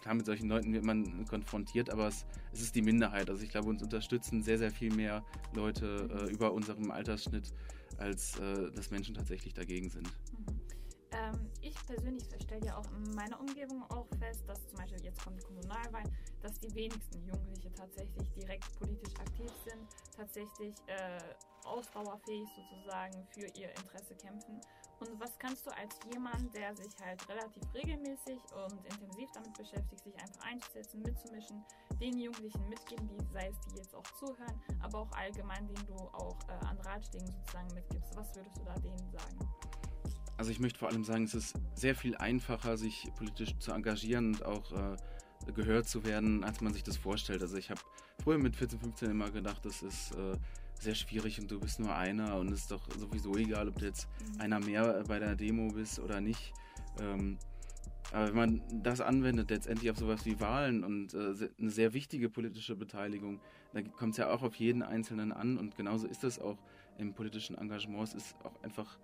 Klar, 0.00 0.14
mit 0.14 0.26
solchen 0.26 0.48
Leuten 0.48 0.72
wird 0.72 0.84
man 0.84 1.26
konfrontiert, 1.26 1.90
aber 1.90 2.08
es, 2.08 2.24
es, 2.52 2.62
ist 2.62 2.74
die 2.74 2.82
Minderheit. 2.82 3.28
Also 3.28 3.42
ich 3.42 3.50
glaube, 3.50 3.68
uns 3.68 3.82
unterstützen 3.82 4.42
sehr, 4.42 4.58
sehr 4.58 4.70
viel 4.70 4.94
mehr 4.94 5.24
Leute 5.54 6.08
äh, 6.10 6.32
über 6.32 6.52
unserem 6.52 6.90
Altersschnitt, 6.90 7.52
als 7.98 8.38
äh, 8.38 8.70
dass 8.72 8.90
Menschen 8.90 9.14
tatsächlich 9.14 9.54
dagegen 9.54 9.90
sind. 9.90 10.06
Mhm. 10.06 10.62
Ähm, 11.12 11.50
ich 11.60 11.74
persönlich 11.86 12.24
stelle 12.42 12.64
ja 12.64 12.78
auch 12.78 12.86
in 12.96 13.14
meiner 13.14 13.38
Umgebung 13.38 13.82
auch 13.90 14.06
fest, 14.18 14.44
dass 14.46 14.66
zum 14.68 14.78
Beispiel 14.78 15.04
jetzt 15.04 15.22
kommt 15.22 15.38
die 15.38 15.44
Kommunalwahl, 15.44 16.04
dass 16.40 16.58
die 16.58 16.74
wenigsten 16.74 17.22
Jugendliche 17.26 17.72
tatsächlich 17.74 18.28
direkt 18.30 18.78
politisch 18.78 19.14
aktiv 19.20 19.50
sind, 19.66 19.86
tatsächlich 20.16 20.74
äh, 20.86 21.18
ausdauerfähig 21.64 22.48
sozusagen 22.56 23.26
für 23.30 23.46
ihr 23.58 23.70
Interesse 23.70 24.14
kämpfen. 24.16 24.60
Und 25.02 25.18
was 25.18 25.36
kannst 25.38 25.66
du 25.66 25.70
als 25.70 25.98
jemand, 26.12 26.54
der 26.54 26.76
sich 26.76 26.92
halt 27.04 27.28
relativ 27.28 27.62
regelmäßig 27.74 28.38
und 28.54 28.86
intensiv 28.86 29.28
damit 29.34 29.52
beschäftigt, 29.54 30.04
sich 30.04 30.14
einfach 30.14 30.46
einzusetzen, 30.46 31.02
mitzumischen, 31.02 31.64
den 32.00 32.16
Jugendlichen 32.18 32.68
mitgeben, 32.68 33.08
die, 33.08 33.18
sei 33.32 33.48
es 33.48 33.56
die 33.66 33.78
jetzt 33.78 33.94
auch 33.96 34.06
zuhören, 34.20 34.62
aber 34.80 35.00
auch 35.00 35.10
allgemein, 35.12 35.66
denen 35.66 35.86
du 35.86 35.94
auch 35.94 36.38
äh, 36.46 36.66
an 36.66 36.78
Ratschlägen 36.78 37.26
sozusagen 37.26 37.74
mitgibst? 37.74 38.14
Was 38.14 38.32
würdest 38.36 38.56
du 38.56 38.64
da 38.64 38.74
denen 38.74 39.10
sagen? 39.10 39.38
Also 40.36 40.52
ich 40.52 40.60
möchte 40.60 40.78
vor 40.78 40.88
allem 40.88 41.04
sagen, 41.04 41.24
es 41.24 41.34
ist 41.34 41.56
sehr 41.74 41.96
viel 41.96 42.16
einfacher, 42.16 42.76
sich 42.76 43.10
politisch 43.16 43.58
zu 43.58 43.72
engagieren 43.72 44.34
und 44.34 44.44
auch 44.44 44.72
äh, 44.72 45.52
gehört 45.52 45.88
zu 45.88 46.04
werden, 46.04 46.44
als 46.44 46.60
man 46.60 46.72
sich 46.72 46.84
das 46.84 46.96
vorstellt. 46.96 47.42
Also 47.42 47.56
ich 47.56 47.70
habe 47.70 47.80
früher 48.22 48.38
mit 48.38 48.54
14, 48.54 48.78
15 48.78 49.10
immer 49.10 49.30
gedacht, 49.32 49.64
das 49.64 49.82
ist 49.82 50.12
äh, 50.12 50.36
sehr 50.82 50.94
schwierig 50.94 51.40
und 51.40 51.50
du 51.50 51.60
bist 51.60 51.80
nur 51.80 51.94
einer 51.94 52.36
und 52.36 52.50
es 52.50 52.60
ist 52.60 52.70
doch 52.70 52.82
sowieso 52.98 53.34
egal, 53.36 53.68
ob 53.68 53.78
du 53.78 53.86
jetzt 53.86 54.08
mhm. 54.34 54.40
einer 54.40 54.60
mehr 54.60 55.04
bei 55.06 55.18
der 55.18 55.36
Demo 55.36 55.68
bist 55.72 55.98
oder 55.98 56.20
nicht. 56.20 56.52
Ähm, 57.00 57.38
aber 58.12 58.28
wenn 58.28 58.36
man 58.36 58.62
das 58.82 59.00
anwendet, 59.00 59.50
letztendlich 59.50 59.90
auf 59.90 59.96
sowas 59.96 60.26
wie 60.26 60.38
Wahlen 60.40 60.84
und 60.84 61.14
äh, 61.14 61.48
eine 61.58 61.70
sehr 61.70 61.94
wichtige 61.94 62.28
politische 62.28 62.76
Beteiligung, 62.76 63.40
da 63.72 63.80
kommt 63.82 64.12
es 64.12 64.18
ja 64.18 64.30
auch 64.30 64.42
auf 64.42 64.54
jeden 64.56 64.82
Einzelnen 64.82 65.32
an 65.32 65.56
und 65.56 65.76
genauso 65.76 66.06
ist 66.06 66.24
es 66.24 66.38
auch 66.38 66.58
im 66.98 67.14
politischen 67.14 67.56
Engagement. 67.56 68.08
Es 68.08 68.14
ist 68.14 68.36
auch 68.44 68.62
einfach 68.62 68.98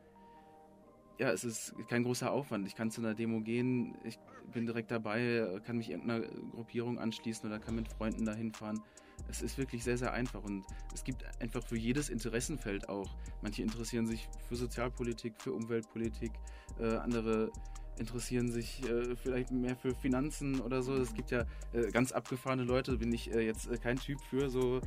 ja, 1.18 1.32
es 1.32 1.42
ist 1.42 1.74
kein 1.88 2.04
großer 2.04 2.30
Aufwand. 2.30 2.66
Ich 2.66 2.76
kann 2.76 2.90
zu 2.90 3.00
einer 3.00 3.14
Demo 3.14 3.40
gehen, 3.40 3.96
ich 4.04 4.18
bin 4.52 4.66
direkt 4.66 4.90
dabei, 4.90 5.60
kann 5.66 5.78
mich 5.78 5.90
irgendeiner 5.90 6.26
Gruppierung 6.52 6.98
anschließen 6.98 7.48
oder 7.48 7.58
kann 7.58 7.74
mit 7.74 7.88
Freunden 7.88 8.24
dahin 8.24 8.52
fahren. 8.52 8.80
Es 9.28 9.42
ist 9.42 9.58
wirklich 9.58 9.84
sehr, 9.84 9.98
sehr 9.98 10.12
einfach 10.12 10.42
und 10.42 10.64
es 10.94 11.04
gibt 11.04 11.24
einfach 11.40 11.62
für 11.62 11.76
jedes 11.76 12.08
Interessenfeld 12.08 12.88
auch. 12.88 13.10
Manche 13.42 13.62
interessieren 13.62 14.06
sich 14.06 14.28
für 14.48 14.56
Sozialpolitik, 14.56 15.34
für 15.38 15.52
Umweltpolitik, 15.52 16.32
äh, 16.80 16.96
andere 16.96 17.50
interessieren 17.98 18.50
sich 18.50 18.82
äh, 18.88 19.16
vielleicht 19.16 19.50
mehr 19.50 19.76
für 19.76 19.94
Finanzen 19.94 20.60
oder 20.60 20.82
so. 20.82 20.94
Es 20.94 21.14
gibt 21.14 21.30
ja 21.30 21.44
äh, 21.72 21.90
ganz 21.90 22.12
abgefahrene 22.12 22.62
Leute, 22.62 22.96
bin 22.96 23.12
ich 23.12 23.32
äh, 23.32 23.40
jetzt 23.40 23.68
äh, 23.68 23.76
kein 23.76 23.98
Typ 23.98 24.20
für 24.20 24.48
so 24.48 24.80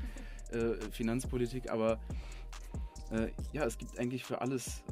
äh, 0.52 0.76
Finanzpolitik, 0.92 1.70
aber 1.70 2.00
ja, 3.52 3.66
es 3.66 3.78
gibt 3.78 4.00
eigentlich 4.00 4.24
für 4.24 4.40
alles 4.40 4.86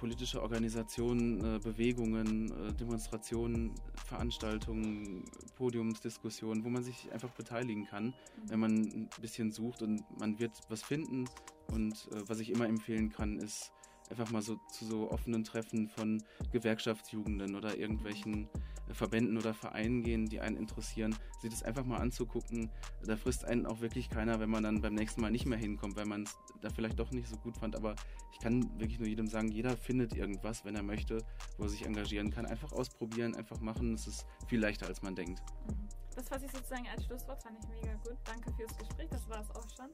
politische 0.00 0.42
Organisationen, 0.42 1.44
äh, 1.44 1.58
Bewegungen, 1.58 2.50
äh, 2.50 2.72
Demonstrationen, 2.72 3.74
Veranstaltungen, 4.06 5.24
Podiumsdiskussionen, 5.56 6.64
wo 6.64 6.70
man 6.70 6.82
sich 6.82 7.12
einfach 7.12 7.30
beteiligen 7.32 7.84
kann, 7.84 8.06
mhm. 8.06 8.12
wenn 8.46 8.60
man 8.60 8.72
ein 8.72 9.10
bisschen 9.20 9.52
sucht 9.52 9.82
und 9.82 10.02
man 10.18 10.38
wird 10.38 10.52
was 10.70 10.82
finden. 10.82 11.26
Und 11.68 12.08
äh, 12.12 12.22
was 12.26 12.40
ich 12.40 12.50
immer 12.50 12.66
empfehlen 12.66 13.10
kann, 13.10 13.38
ist 13.38 13.72
einfach 14.08 14.30
mal 14.30 14.40
so 14.40 14.58
zu 14.72 14.86
so 14.86 15.10
offenen 15.10 15.44
Treffen 15.44 15.86
von 15.88 16.22
Gewerkschaftsjugenden 16.50 17.54
oder 17.54 17.76
irgendwelchen 17.76 18.48
Verbänden 18.94 19.36
oder 19.36 19.54
Vereinen 19.54 20.02
gehen, 20.02 20.26
die 20.26 20.40
einen 20.40 20.56
interessieren, 20.56 21.14
sich 21.40 21.50
das 21.50 21.62
einfach 21.62 21.84
mal 21.84 21.98
anzugucken. 21.98 22.70
Da 23.04 23.16
frisst 23.16 23.44
einen 23.44 23.66
auch 23.66 23.80
wirklich 23.80 24.08
keiner, 24.10 24.40
wenn 24.40 24.50
man 24.50 24.62
dann 24.62 24.80
beim 24.80 24.94
nächsten 24.94 25.20
Mal 25.20 25.30
nicht 25.30 25.46
mehr 25.46 25.58
hinkommt, 25.58 25.96
weil 25.96 26.06
man 26.06 26.22
es 26.24 26.36
da 26.60 26.70
vielleicht 26.70 26.98
doch 26.98 27.10
nicht 27.10 27.28
so 27.28 27.36
gut 27.36 27.56
fand. 27.56 27.76
Aber 27.76 27.94
ich 28.32 28.38
kann 28.38 28.62
wirklich 28.78 28.98
nur 28.98 29.08
jedem 29.08 29.26
sagen, 29.26 29.48
jeder 29.48 29.76
findet 29.76 30.14
irgendwas, 30.14 30.64
wenn 30.64 30.74
er 30.74 30.82
möchte, 30.82 31.24
wo 31.58 31.64
er 31.64 31.68
sich 31.68 31.86
engagieren 31.86 32.30
kann. 32.30 32.46
Einfach 32.46 32.72
ausprobieren, 32.72 33.34
einfach 33.34 33.60
machen. 33.60 33.94
Es 33.94 34.06
ist 34.06 34.26
viel 34.46 34.60
leichter, 34.60 34.86
als 34.86 35.02
man 35.02 35.14
denkt. 35.14 35.42
Mhm. 35.68 35.88
Das 36.14 36.28
fasse 36.28 36.44
ich 36.44 36.52
sozusagen 36.52 36.86
als 36.88 37.04
Schlusswort, 37.06 37.42
fand 37.42 37.56
ich 37.58 37.68
mega 37.68 37.94
gut. 38.04 38.16
Danke 38.24 38.52
fürs 38.52 38.76
Gespräch, 38.76 39.08
das 39.10 39.28
war 39.28 39.40
es 39.40 39.50
auch 39.50 39.68
schon. 39.76 39.90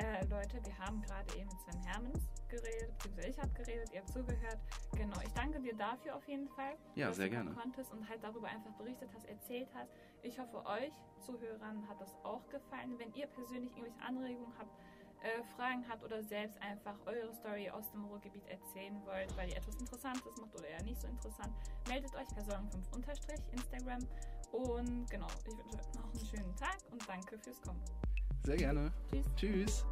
Äh, 0.00 0.24
Leute, 0.30 0.64
wir 0.64 0.78
haben 0.78 1.02
gerade 1.02 1.30
eben 1.36 1.46
mit 1.48 1.60
Sven 1.60 1.82
Hermans 1.82 2.30
geredet, 2.48 2.90
beziehungsweise 2.96 3.28
ich 3.28 3.38
habe 3.38 3.52
geredet, 3.52 3.90
ihr 3.92 4.00
habt 4.00 4.08
zugehört. 4.08 4.58
Genau, 4.96 5.20
ich 5.22 5.32
danke 5.34 5.60
dir 5.60 5.76
dafür 5.76 6.16
auf 6.16 6.26
jeden 6.26 6.48
Fall. 6.48 6.74
Ja, 6.94 7.08
dass 7.08 7.16
sehr 7.16 7.26
du 7.26 7.32
gerne. 7.32 7.50
konntest 7.52 7.92
und 7.92 8.08
halt 8.08 8.24
darüber 8.24 8.48
einfach 8.48 8.72
berichtet 8.78 9.10
hast, 9.14 9.26
erzählt 9.26 9.68
hast. 9.74 9.92
Ich 10.22 10.38
hoffe, 10.38 10.64
euch 10.64 10.92
Zuhörern 11.26 11.86
hat 11.86 12.00
das 12.00 12.16
auch 12.24 12.48
gefallen. 12.48 12.98
Wenn 12.98 13.12
ihr 13.12 13.26
persönlich 13.26 13.76
irgendwelche 13.76 14.00
Anregungen 14.00 14.54
habt, 14.58 14.72
äh, 15.22 15.44
Fragen 15.54 15.86
habt 15.86 16.02
oder 16.02 16.22
selbst 16.22 16.56
einfach 16.62 16.96
eure 17.04 17.34
Story 17.34 17.68
aus 17.68 17.90
dem 17.90 18.06
Ruhrgebiet 18.06 18.46
erzählen 18.46 18.98
wollt, 19.04 19.36
weil 19.36 19.50
ihr 19.50 19.58
etwas 19.58 19.76
Interessantes 19.76 20.34
macht 20.40 20.54
oder 20.54 20.66
eher 20.66 20.82
nicht 20.82 20.98
so 20.98 21.08
interessant, 21.08 21.52
meldet 21.88 22.14
euch 22.14 22.28
per 22.28 22.42
Sorgen5 22.42 23.52
Instagram. 23.52 24.00
Und 24.50 25.10
genau, 25.10 25.26
ich 25.46 25.58
wünsche 25.58 25.76
euch 25.76 25.94
noch 25.94 26.04
einen 26.04 26.24
schönen 26.24 26.56
Tag 26.56 26.78
und 26.90 27.06
danke 27.06 27.38
fürs 27.38 27.60
Kommen. 27.60 27.82
Sehr 28.44 28.56
gerne. 28.56 28.92
Tschüss. 29.10 29.26
Tschüss. 29.36 29.84